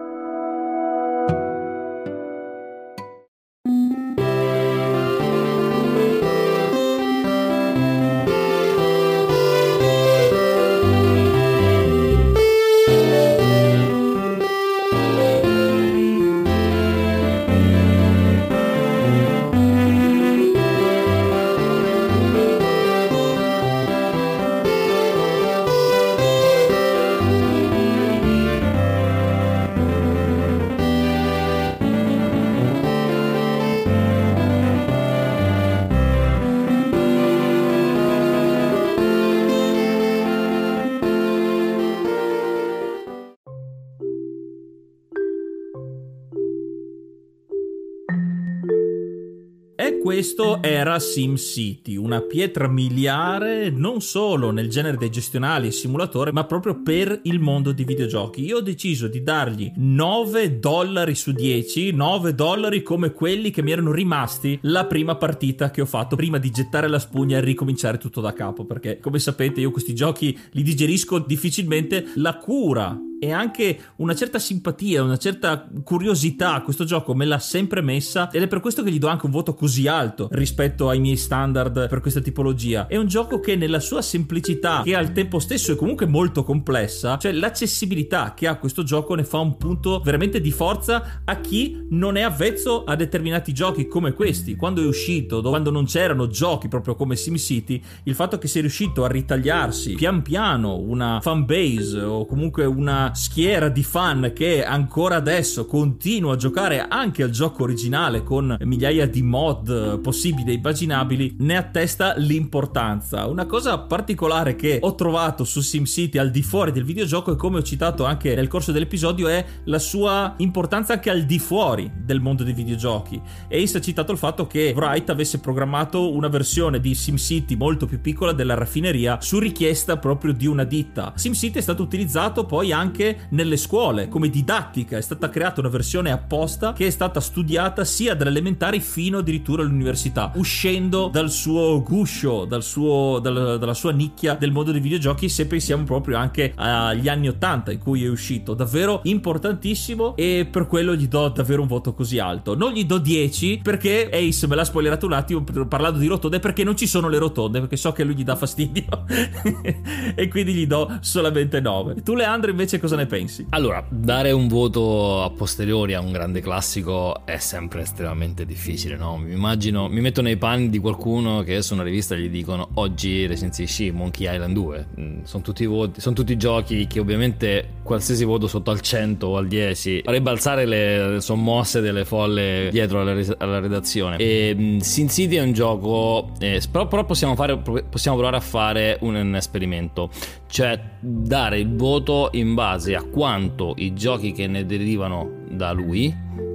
[50.95, 56.83] Era SimCity, una pietra miliare non solo nel genere dei gestionali e simulatore, ma proprio
[56.83, 58.45] per il mondo di videogiochi.
[58.45, 63.73] Io ho deciso di dargli 9 dollari su 10, 9 dollari come quelli che mi
[63.73, 67.99] erano rimasti la prima partita che ho fatto prima di gettare la spugna e ricominciare
[67.99, 72.13] tutto da capo, perché come sapete io questi giochi li digerisco difficilmente.
[72.17, 77.81] La cura e anche una certa simpatia, una certa curiosità questo gioco me l'ha sempre
[77.81, 81.01] messa ed è per questo che gli do anche un voto così alto rispetto ai
[81.01, 82.87] miei standard per questa tipologia.
[82.87, 87.17] È un gioco che nella sua semplicità, che al tempo stesso è comunque molto complessa,
[87.19, 91.87] cioè l'accessibilità che ha questo gioco ne fa un punto veramente di forza a chi
[91.91, 94.57] non è avvezzo a determinati giochi come questi.
[94.57, 99.05] Quando è uscito, quando non c'erano giochi proprio come SimCity, il fatto che sia riuscito
[99.05, 105.67] a ritagliarsi pian piano una fanbase o comunque una schiera di fan che ancora adesso
[105.67, 111.57] continua a giocare anche al gioco originale con migliaia di mod possibili e immaginabili, ne
[111.57, 113.27] attesta l'importanza.
[113.27, 117.59] Una cosa particolare che ho trovato su SimCity al di fuori del videogioco e come
[117.59, 122.21] ho citato anche nel corso dell'episodio è la sua importanza anche al di fuori del
[122.21, 123.21] mondo dei videogiochi.
[123.51, 128.01] Ace ha citato il fatto che Wright avesse programmato una versione di SimCity molto più
[128.01, 131.13] piccola della raffineria su richiesta proprio di una ditta.
[131.17, 134.97] SimCity è stato utilizzato poi anche anche nelle scuole come didattica.
[134.97, 139.63] È stata creata una versione apposta che è stata studiata sia dalle elementari fino addirittura
[139.63, 145.29] all'università, uscendo dal suo guscio, dal suo, dal, dalla sua nicchia del mondo dei videogiochi.
[145.29, 150.15] Se pensiamo proprio anche agli anni 80 in cui è uscito, davvero importantissimo.
[150.15, 152.55] E per quello gli do davvero un voto così alto.
[152.55, 156.63] Non gli do 10 perché Ace me l'ha spoilerato un attimo parlando di rotonde perché
[156.63, 159.05] non ci sono le rotonde perché so che lui gli dà fastidio
[160.15, 162.03] e quindi gli do solamente 9.
[162.03, 163.47] Tu Leandro invece cosa ne pensi?
[163.51, 169.17] Allora, dare un voto a posteriori a un grande classico è sempre estremamente difficile, no?
[169.17, 173.27] Mi immagino, mi metto nei panni di qualcuno che su una rivista gli dicono oggi
[173.27, 174.87] recensi sì, Monkey Island 2.
[175.01, 179.37] Mm, sono tutti, voti, sono tutti giochi che ovviamente qualsiasi voto sotto al 100 o
[179.39, 184.19] al 10 farebbe alzare le sommosse delle folle dietro alla, alla redazione.
[184.19, 188.41] E mm, Sin City è un gioco, eh, però, però possiamo, fare, possiamo provare a
[188.41, 190.11] fare un, un esperimento,
[190.55, 196.15] cioè dare il voto in base a quanto i giochi che ne derivano da lui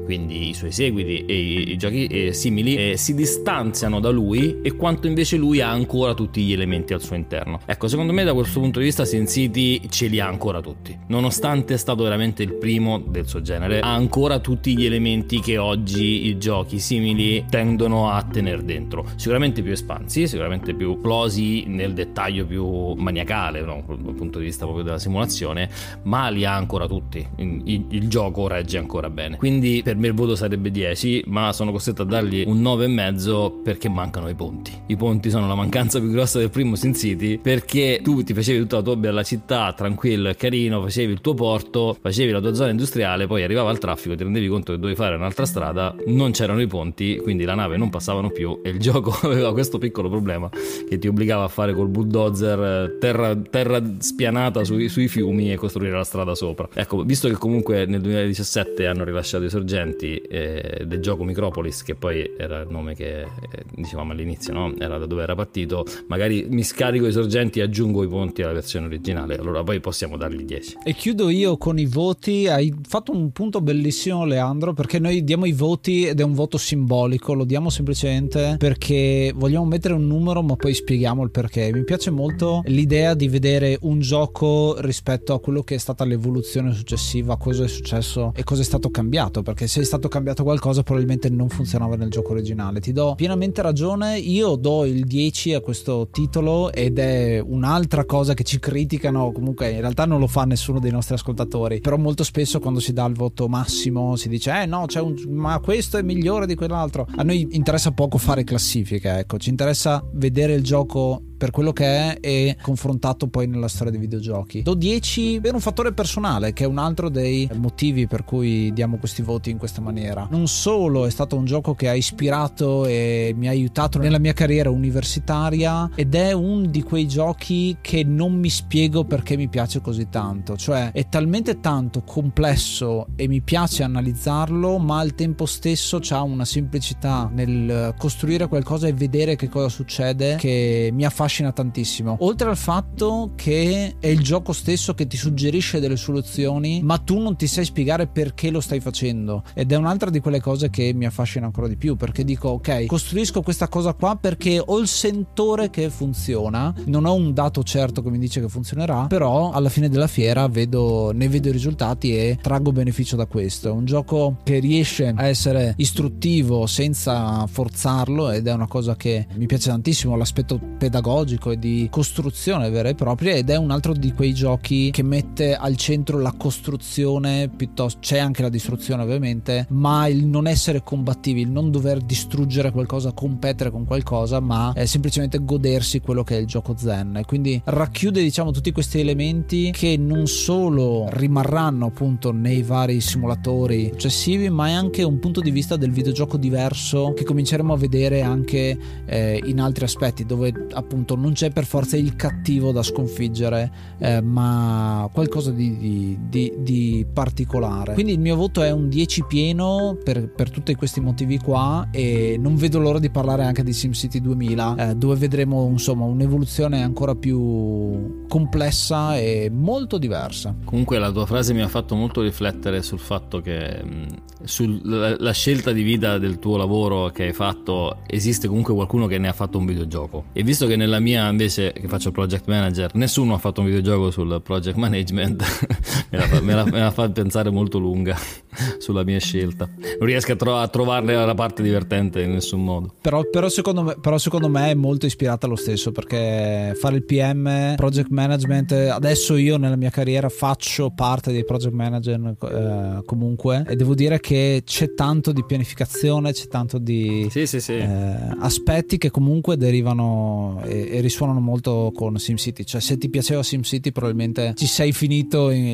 [0.10, 4.60] quindi i suoi seguiti e i, i giochi eh, simili, eh, si distanziano da lui
[4.64, 7.60] e quanto invece lui ha ancora tutti gli elementi al suo interno.
[7.64, 10.98] Ecco, secondo me da questo punto di vista Sin City ce li ha ancora tutti.
[11.10, 15.60] Nonostante è stato veramente il primo del suo genere, ha ancora tutti gli elementi che
[15.60, 19.06] oggi i giochi simili tendono a tenere dentro.
[19.16, 23.84] Sicuramente più espansi, sicuramente più esplosi nel dettaglio più maniacale, no?
[23.86, 25.70] dal punto di vista proprio della simulazione,
[26.06, 27.24] ma li ha ancora tutti.
[27.36, 29.38] Il, il gioco regge ancora bene.
[29.38, 33.90] Quindi per me il voto sarebbe 10, ma sono costretto a dargli un 9,5 perché
[33.90, 34.72] mancano i ponti.
[34.88, 38.60] I ponti sono la mancanza più grossa del primo Sin City perché tu ti facevi
[38.60, 42.54] tutta la tua bella città, tranquillo e carino, facevi il tuo porto, facevi la tua
[42.54, 46.32] zona industriale, poi arrivava il traffico, ti rendevi conto che dovevi fare un'altra strada, non
[46.32, 50.10] c'erano i ponti, quindi la nave non passavano più e il gioco aveva questo piccolo
[50.10, 50.50] problema
[50.88, 55.96] che ti obbligava a fare col bulldozer terra, terra spianata sui, sui fiumi e costruire
[55.96, 56.70] la strada sopra.
[56.74, 61.96] Ecco, visto che comunque nel 2017 hanno rilasciato i sorgenti eh, del gioco Micropolis, che
[61.96, 63.28] poi era il nome che eh,
[63.76, 64.74] dicevamo all'inizio, no?
[64.78, 68.54] era da dove era partito, magari mi scarico i sorgenti e aggiungo i ponti alla
[68.54, 70.78] versione originale, allora poi possiamo dargli 10.
[70.84, 75.46] E chiudo io con i voti, hai fatto un punto bellissimo Leandro, perché noi diamo
[75.46, 80.42] i voti ed è un voto simbolico, lo diamo semplicemente perché vogliamo mettere un numero
[80.42, 81.72] ma poi spieghiamo il perché.
[81.74, 86.74] Mi piace molto l'idea di vedere un gioco rispetto a quello che è stata l'evoluzione
[86.74, 90.82] successiva, cosa è successo e cosa è stato cambiato, perché se è stato cambiato qualcosa
[90.82, 92.80] probabilmente non funzionava nel gioco originale.
[92.80, 98.34] Ti do pienamente ragione, io do il 10 a questo titolo ed è un'altra cosa
[98.34, 102.24] che ci criticano, comunque in realtà non lo fa nessuno dei nostri ascoltatori, però molto
[102.24, 106.02] spesso quando si dà il voto massimo si dice eh no, un, ma questo è
[106.02, 107.08] migliore di quell'altro.
[107.16, 111.86] A noi interessa poco fare classifiche, ecco, ci interessa vedere il gioco per quello che
[111.86, 114.62] è e confrontato poi nella storia dei videogiochi.
[114.62, 118.98] Do 10 per un fattore personale, che è un altro dei motivi per cui diamo
[118.98, 120.28] questi voti in questa maniera.
[120.30, 124.34] Non solo è stato un gioco che ha ispirato e mi ha aiutato nella mia
[124.34, 129.80] carriera universitaria ed è un di quei giochi che non mi spiego perché mi piace
[129.80, 136.02] così tanto, cioè è talmente tanto complesso e mi piace analizzarlo, ma al tempo stesso
[136.10, 141.52] ha una semplicità nel costruire qualcosa e vedere che cosa succede che mi affascina affascina
[141.52, 142.18] tantissimo.
[142.22, 147.20] Oltre al fatto che è il gioco stesso che ti suggerisce delle soluzioni, ma tu
[147.20, 149.44] non ti sai spiegare perché lo stai facendo.
[149.54, 151.96] Ed è un'altra di quelle cose che mi affascina ancora di più.
[151.96, 156.74] Perché dico, ok, costruisco questa cosa qua perché ho il sentore che funziona.
[156.86, 160.48] Non ho un dato certo che mi dice che funzionerà, però alla fine della fiera
[160.48, 163.70] vedo, ne vedo i risultati e traggo beneficio da questo.
[163.70, 169.28] È un gioco che riesce a essere istruttivo senza forzarlo ed è una cosa che
[169.36, 170.16] mi piace tantissimo.
[170.16, 174.34] L'aspetto pedagogico tecnologico e di costruzione vera e propria ed è un altro di quei
[174.34, 180.26] giochi che mette al centro la costruzione piuttosto c'è anche la distruzione ovviamente ma il
[180.26, 186.24] non essere combattivi il non dover distruggere qualcosa competere con qualcosa ma semplicemente godersi quello
[186.24, 187.18] che è il gioco zen.
[187.18, 193.90] E quindi racchiude diciamo tutti questi elementi che non solo rimarranno appunto nei vari simulatori
[193.92, 198.22] successivi ma è anche un punto di vista del videogioco diverso che cominceremo a vedere
[198.22, 202.84] anche eh, in altri aspetti dove appunto appunto non c'è per forza il cattivo da
[202.84, 207.94] sconfiggere, eh, ma qualcosa di, di, di, di, particolare.
[207.94, 212.38] Quindi il mio voto è un 10 pieno per, per, tutti questi motivi qua e
[212.40, 217.16] non vedo l'ora di parlare anche di SimCity 2000, eh, dove vedremo insomma un'evoluzione ancora
[217.16, 220.56] più complessa e molto diversa.
[220.64, 225.84] Comunque la tua frase mi ha fatto molto riflettere sul fatto che sulla scelta di
[225.84, 229.66] vita del tuo lavoro che hai fatto esiste comunque qualcuno che ne ha fatto un
[229.66, 233.68] videogioco e visto che nella mia invece che faccio project manager nessuno ha fatto un
[233.68, 235.44] videogioco sul project management.
[236.12, 238.18] Me, la fa, me, la, me, la fa, pensare molto lunga
[238.80, 239.70] sulla mia scelta.
[240.00, 242.94] Non riesco a, tro- a, trovarne la parte divertente in nessun modo.
[243.00, 247.06] Però, però, secondo me, però secondo me è molto ispirata lo stesso perché fare il
[247.06, 253.64] PM project management adesso io nella mia carriera faccio parte dei project manager eh, comunque
[253.68, 257.74] e devo dire che c'è tanto di pianificazione, c'è tanto di sì, sì, sì.
[257.74, 262.64] Eh, aspetti che comunque derivano e, risuonano molto con SimCity.
[262.64, 265.66] Cioè, se ti piaceva SimCity, probabilmente ci sei finito in,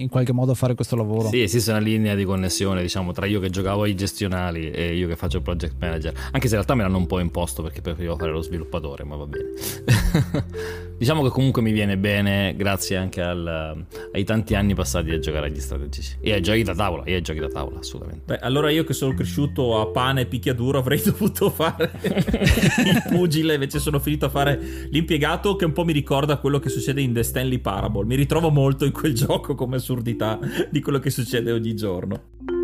[0.00, 1.28] in, qualche modo a fare questo lavoro.
[1.28, 5.08] Sì, esiste una linea di connessione, diciamo, tra io che giocavo ai gestionali e io
[5.08, 6.12] che faccio il project manager.
[6.32, 9.16] Anche se in realtà me l'hanno un po' imposto perché preferivo fare lo sviluppatore, ma
[9.16, 9.52] va bene.
[11.04, 15.48] diciamo che comunque mi viene bene grazie anche al, ai tanti anni passati a giocare
[15.48, 18.24] agli strategici e ai giochi da tavola, e ai giochi da tavola, assolutamente.
[18.24, 23.52] Beh, allora io che sono cresciuto a pane e picchiaduro avrei dovuto fare il pugile,
[23.54, 24.58] invece sono finito a fare
[24.90, 28.06] l'impiegato che un po' mi ricorda quello che succede in The Stanley Parable.
[28.06, 30.38] Mi ritrovo molto in quel gioco come assurdità
[30.70, 32.63] di quello che succede ogni giorno.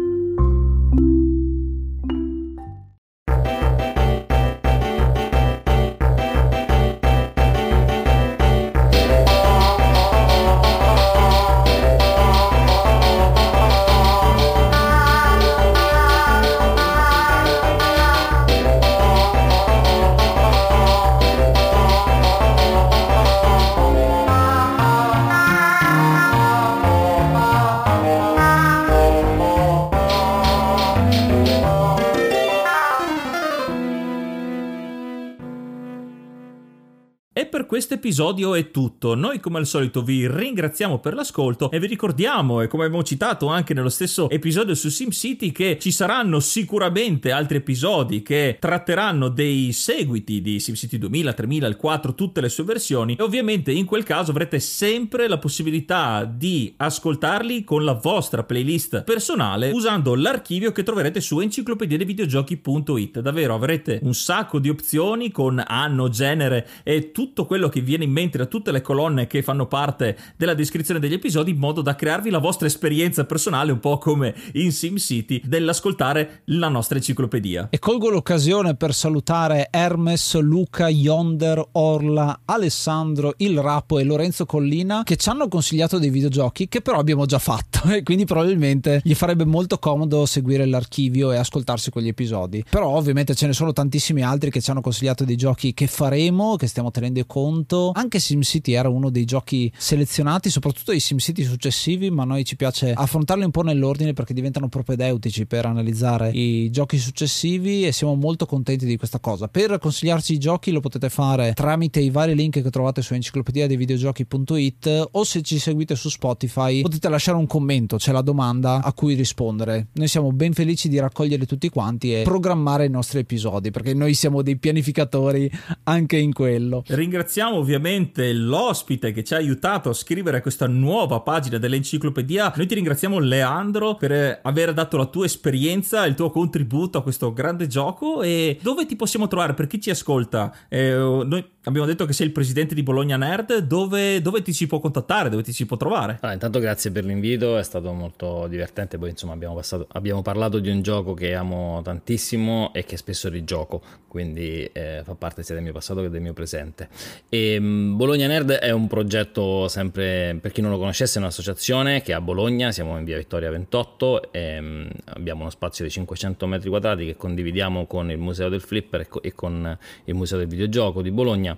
[38.10, 39.14] Episodio è tutto.
[39.14, 43.46] Noi come al solito vi ringraziamo per l'ascolto e vi ricordiamo, e come abbiamo citato
[43.46, 49.70] anche nello stesso episodio su SimCity, che ci saranno sicuramente altri episodi che tratteranno dei
[49.70, 54.02] seguiti di SimCity 2000, 3000, il 4, tutte le sue versioni e ovviamente in quel
[54.02, 60.82] caso avrete sempre la possibilità di ascoltarli con la vostra playlist personale usando l'archivio che
[60.82, 63.20] troverete su enciclopediadevideogiochi.it.
[63.20, 68.10] Davvero avrete un sacco di opzioni con anno, genere e tutto quello che viene in
[68.12, 71.94] mente da tutte le colonne che fanno parte della descrizione degli episodi in modo da
[71.94, 77.68] crearvi la vostra esperienza personale un po' come in SimCity dell'ascoltare la nostra enciclopedia.
[77.70, 85.02] E colgo l'occasione per salutare Hermes, Luca, Yonder, Orla, Alessandro, Il Rapo e Lorenzo Collina
[85.04, 89.14] che ci hanno consigliato dei videogiochi che però abbiamo già fatto e quindi probabilmente gli
[89.14, 92.64] farebbe molto comodo seguire l'archivio e ascoltarsi quegli episodi.
[92.68, 96.56] Però ovviamente ce ne sono tantissimi altri che ci hanno consigliato dei giochi che faremo,
[96.56, 97.89] che stiamo tenendo conto.
[97.94, 102.56] Anche SimCity era uno dei giochi selezionati, soprattutto i SimCity successivi, ma a noi ci
[102.56, 108.14] piace affrontarli un po' nell'ordine perché diventano propedeutici per analizzare i giochi successivi e siamo
[108.14, 109.48] molto contenti di questa cosa.
[109.48, 113.66] Per consigliarci i giochi lo potete fare tramite i vari link che trovate su enciclopedia
[113.66, 118.82] dei videogiochi.it o se ci seguite su Spotify potete lasciare un commento, c'è la domanda
[118.82, 119.88] a cui rispondere.
[119.92, 124.14] Noi siamo ben felici di raccogliere tutti quanti e programmare i nostri episodi perché noi
[124.14, 125.50] siamo dei pianificatori
[125.84, 126.82] anche in quello.
[126.86, 132.52] Ringraziamo ovviamente l'ospite che ci ha aiutato a scrivere questa nuova pagina dell'enciclopedia.
[132.56, 137.32] Noi ti ringraziamo Leandro per aver dato la tua esperienza, il tuo contributo a questo
[137.32, 140.52] grande gioco e dove ti possiamo trovare per chi ci ascolta?
[140.68, 144.66] Eh, noi abbiamo detto che sei il presidente di Bologna Nerd, dove, dove, ti si
[144.66, 146.18] può contattare, dove ti si può trovare?
[146.20, 150.58] Allora, intanto grazie per l'invito, è stato molto divertente, poi insomma abbiamo, passato, abbiamo parlato
[150.58, 155.54] di un gioco che amo tantissimo e che spesso rigioco, quindi eh, fa parte sia
[155.54, 156.88] del mio passato che del mio presente.
[157.28, 162.02] E, um, Bologna Nerd è un progetto sempre, per chi non lo conoscesse, è un'associazione
[162.02, 165.90] che è a Bologna, siamo in via Vittoria 28, e, um, abbiamo uno spazio di
[165.90, 170.48] 500 metri quadrati che condividiamo con il Museo del Flipper e con il Museo del
[170.48, 171.56] Videogioco di Bologna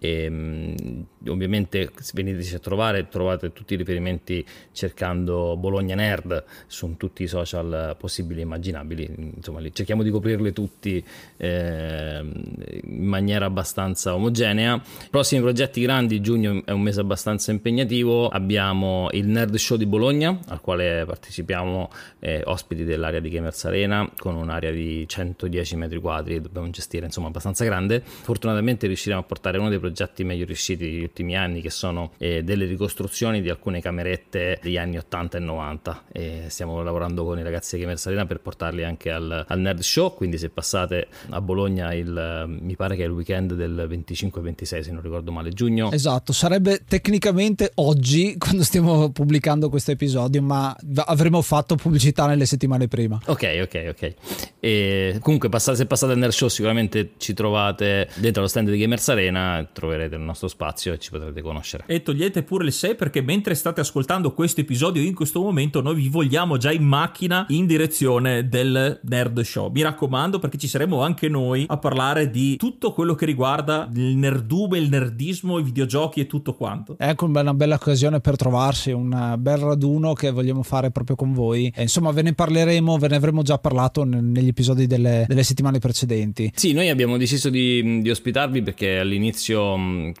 [0.00, 7.22] e, um, ovviamente veniteci a trovare trovate tutti i riferimenti cercando Bologna Nerd su tutti
[7.22, 9.32] i social possibili e immaginabili.
[9.36, 11.04] Insomma cerchiamo di coprirli tutti
[11.36, 14.80] eh, in maniera abbastanza omogenea.
[15.10, 18.28] Prossimi progetti grandi giugno è un mese abbastanza impegnativo.
[18.28, 21.90] Abbiamo il Nerd Show di Bologna al quale partecipiamo
[22.20, 27.28] eh, ospiti dell'area di Gamers Arena con un'area di 110 metri quadri dobbiamo gestire insomma
[27.28, 28.02] abbastanza grande.
[28.02, 29.89] Fortunatamente riusciremo a portare uno dei progetti
[30.24, 34.98] meglio riusciti degli ultimi anni, che sono eh, delle ricostruzioni di alcune camerette degli anni
[34.98, 36.04] 80 e 90.
[36.12, 39.80] E stiamo lavorando con i ragazzi di Gamers Arena per portarli anche al, al, Nerd
[39.80, 40.14] Show.
[40.14, 44.90] Quindi, se passate a Bologna, il, mi pare che è il weekend del 25-26, se
[44.92, 45.90] non ricordo male, giugno.
[45.92, 50.76] Esatto, sarebbe tecnicamente oggi quando stiamo pubblicando questo episodio, ma
[51.06, 53.20] avremmo fatto pubblicità nelle settimane prima.
[53.26, 54.14] Ok, ok, ok.
[54.60, 58.78] E comunque, passate, se passate al Nerd Show, sicuramente ci trovate dentro lo stand di
[58.78, 61.84] Gamers Arena troverete il nostro spazio e ci potrete conoscere.
[61.86, 65.94] E togliete pure il 6 perché mentre state ascoltando questo episodio in questo momento noi
[65.94, 69.70] vi vogliamo già in macchina in direzione del Nerd Show.
[69.70, 74.16] Mi raccomando perché ci saremo anche noi a parlare di tutto quello che riguarda il
[74.16, 76.96] nerdume, il nerdismo, i videogiochi e tutto quanto.
[76.98, 81.72] Ecco una bella occasione per trovarsi, un bel raduno che vogliamo fare proprio con voi.
[81.74, 85.78] E insomma ve ne parleremo, ve ne avremo già parlato negli episodi delle, delle settimane
[85.78, 86.52] precedenti.
[86.54, 89.69] Sì, noi abbiamo deciso di, di ospitarvi perché all'inizio,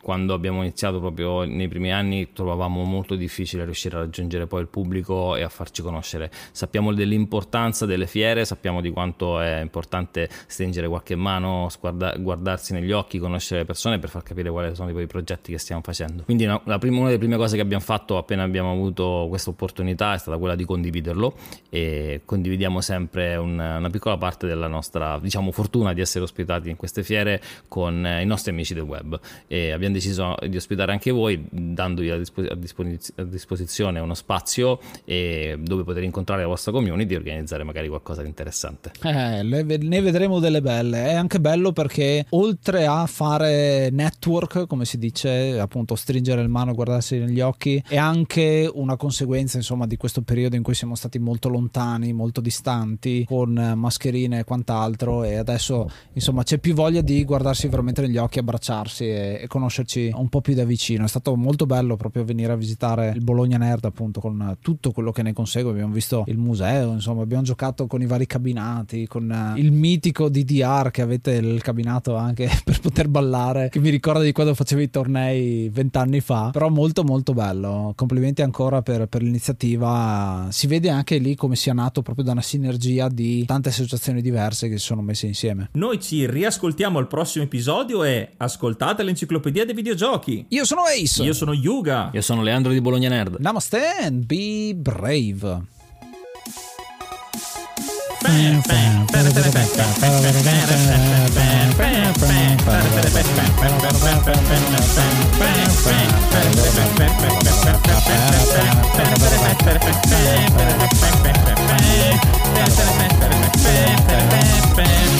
[0.00, 4.68] quando abbiamo iniziato proprio nei primi anni, trovavamo molto difficile riuscire a raggiungere poi il
[4.68, 6.30] pubblico e a farci conoscere.
[6.52, 12.92] Sappiamo dell'importanza delle fiere, sappiamo di quanto è importante stringere qualche mano, guarda, guardarsi negli
[12.92, 16.24] occhi, conoscere le persone per far capire quali sono i progetti che stiamo facendo.
[16.24, 20.14] Quindi una, prima, una delle prime cose che abbiamo fatto appena abbiamo avuto questa opportunità
[20.14, 21.34] è stata quella di condividerlo
[21.68, 26.76] e condividiamo sempre un, una piccola parte della nostra diciamo fortuna di essere ospitati in
[26.76, 31.46] queste fiere con i nostri amici del web e abbiamo deciso di ospitare anche voi
[31.50, 37.14] dandovi a, dispo- a, disposiz- a disposizione uno spazio dove poter incontrare la vostra community
[37.14, 38.92] e organizzare magari qualcosa di interessante.
[39.02, 41.06] Eh, ne vedremo delle belle.
[41.06, 46.74] È anche bello perché oltre a fare network, come si dice, appunto stringere il mano,
[46.74, 51.18] guardarsi negli occhi, è anche una conseguenza insomma di questo periodo in cui siamo stati
[51.18, 57.24] molto lontani, molto distanti, con mascherine e quant'altro e adesso insomma c'è più voglia di
[57.24, 61.04] guardarsi veramente negli occhi, abbracciarsi e e conoscerci un po' più da vicino.
[61.04, 65.12] È stato molto bello proprio venire a visitare il Bologna Nerd appunto con tutto quello
[65.12, 65.70] che ne consegue.
[65.70, 70.28] Abbiamo visto il museo, insomma abbiamo giocato con i vari cabinati, con eh, il mitico
[70.28, 74.80] DDR che avete il cabinato anche per poter ballare, che mi ricorda di quando facevo
[74.80, 77.92] i tornei vent'anni fa, però molto molto bello.
[77.94, 80.48] Complimenti ancora per, per l'iniziativa.
[80.50, 84.68] Si vede anche lì come sia nato proprio da una sinergia di tante associazioni diverse
[84.68, 85.68] che si sono messe insieme.
[85.72, 90.46] Noi ci riascoltiamo al prossimo episodio e ascoltate l'enciclopedia dei videogiochi.
[90.48, 91.22] Io sono Ace.
[91.22, 92.10] Io sono Yuga.
[92.12, 93.36] Io sono Leandro di Bologna Nerd.
[93.38, 95.68] Namaste and be brave.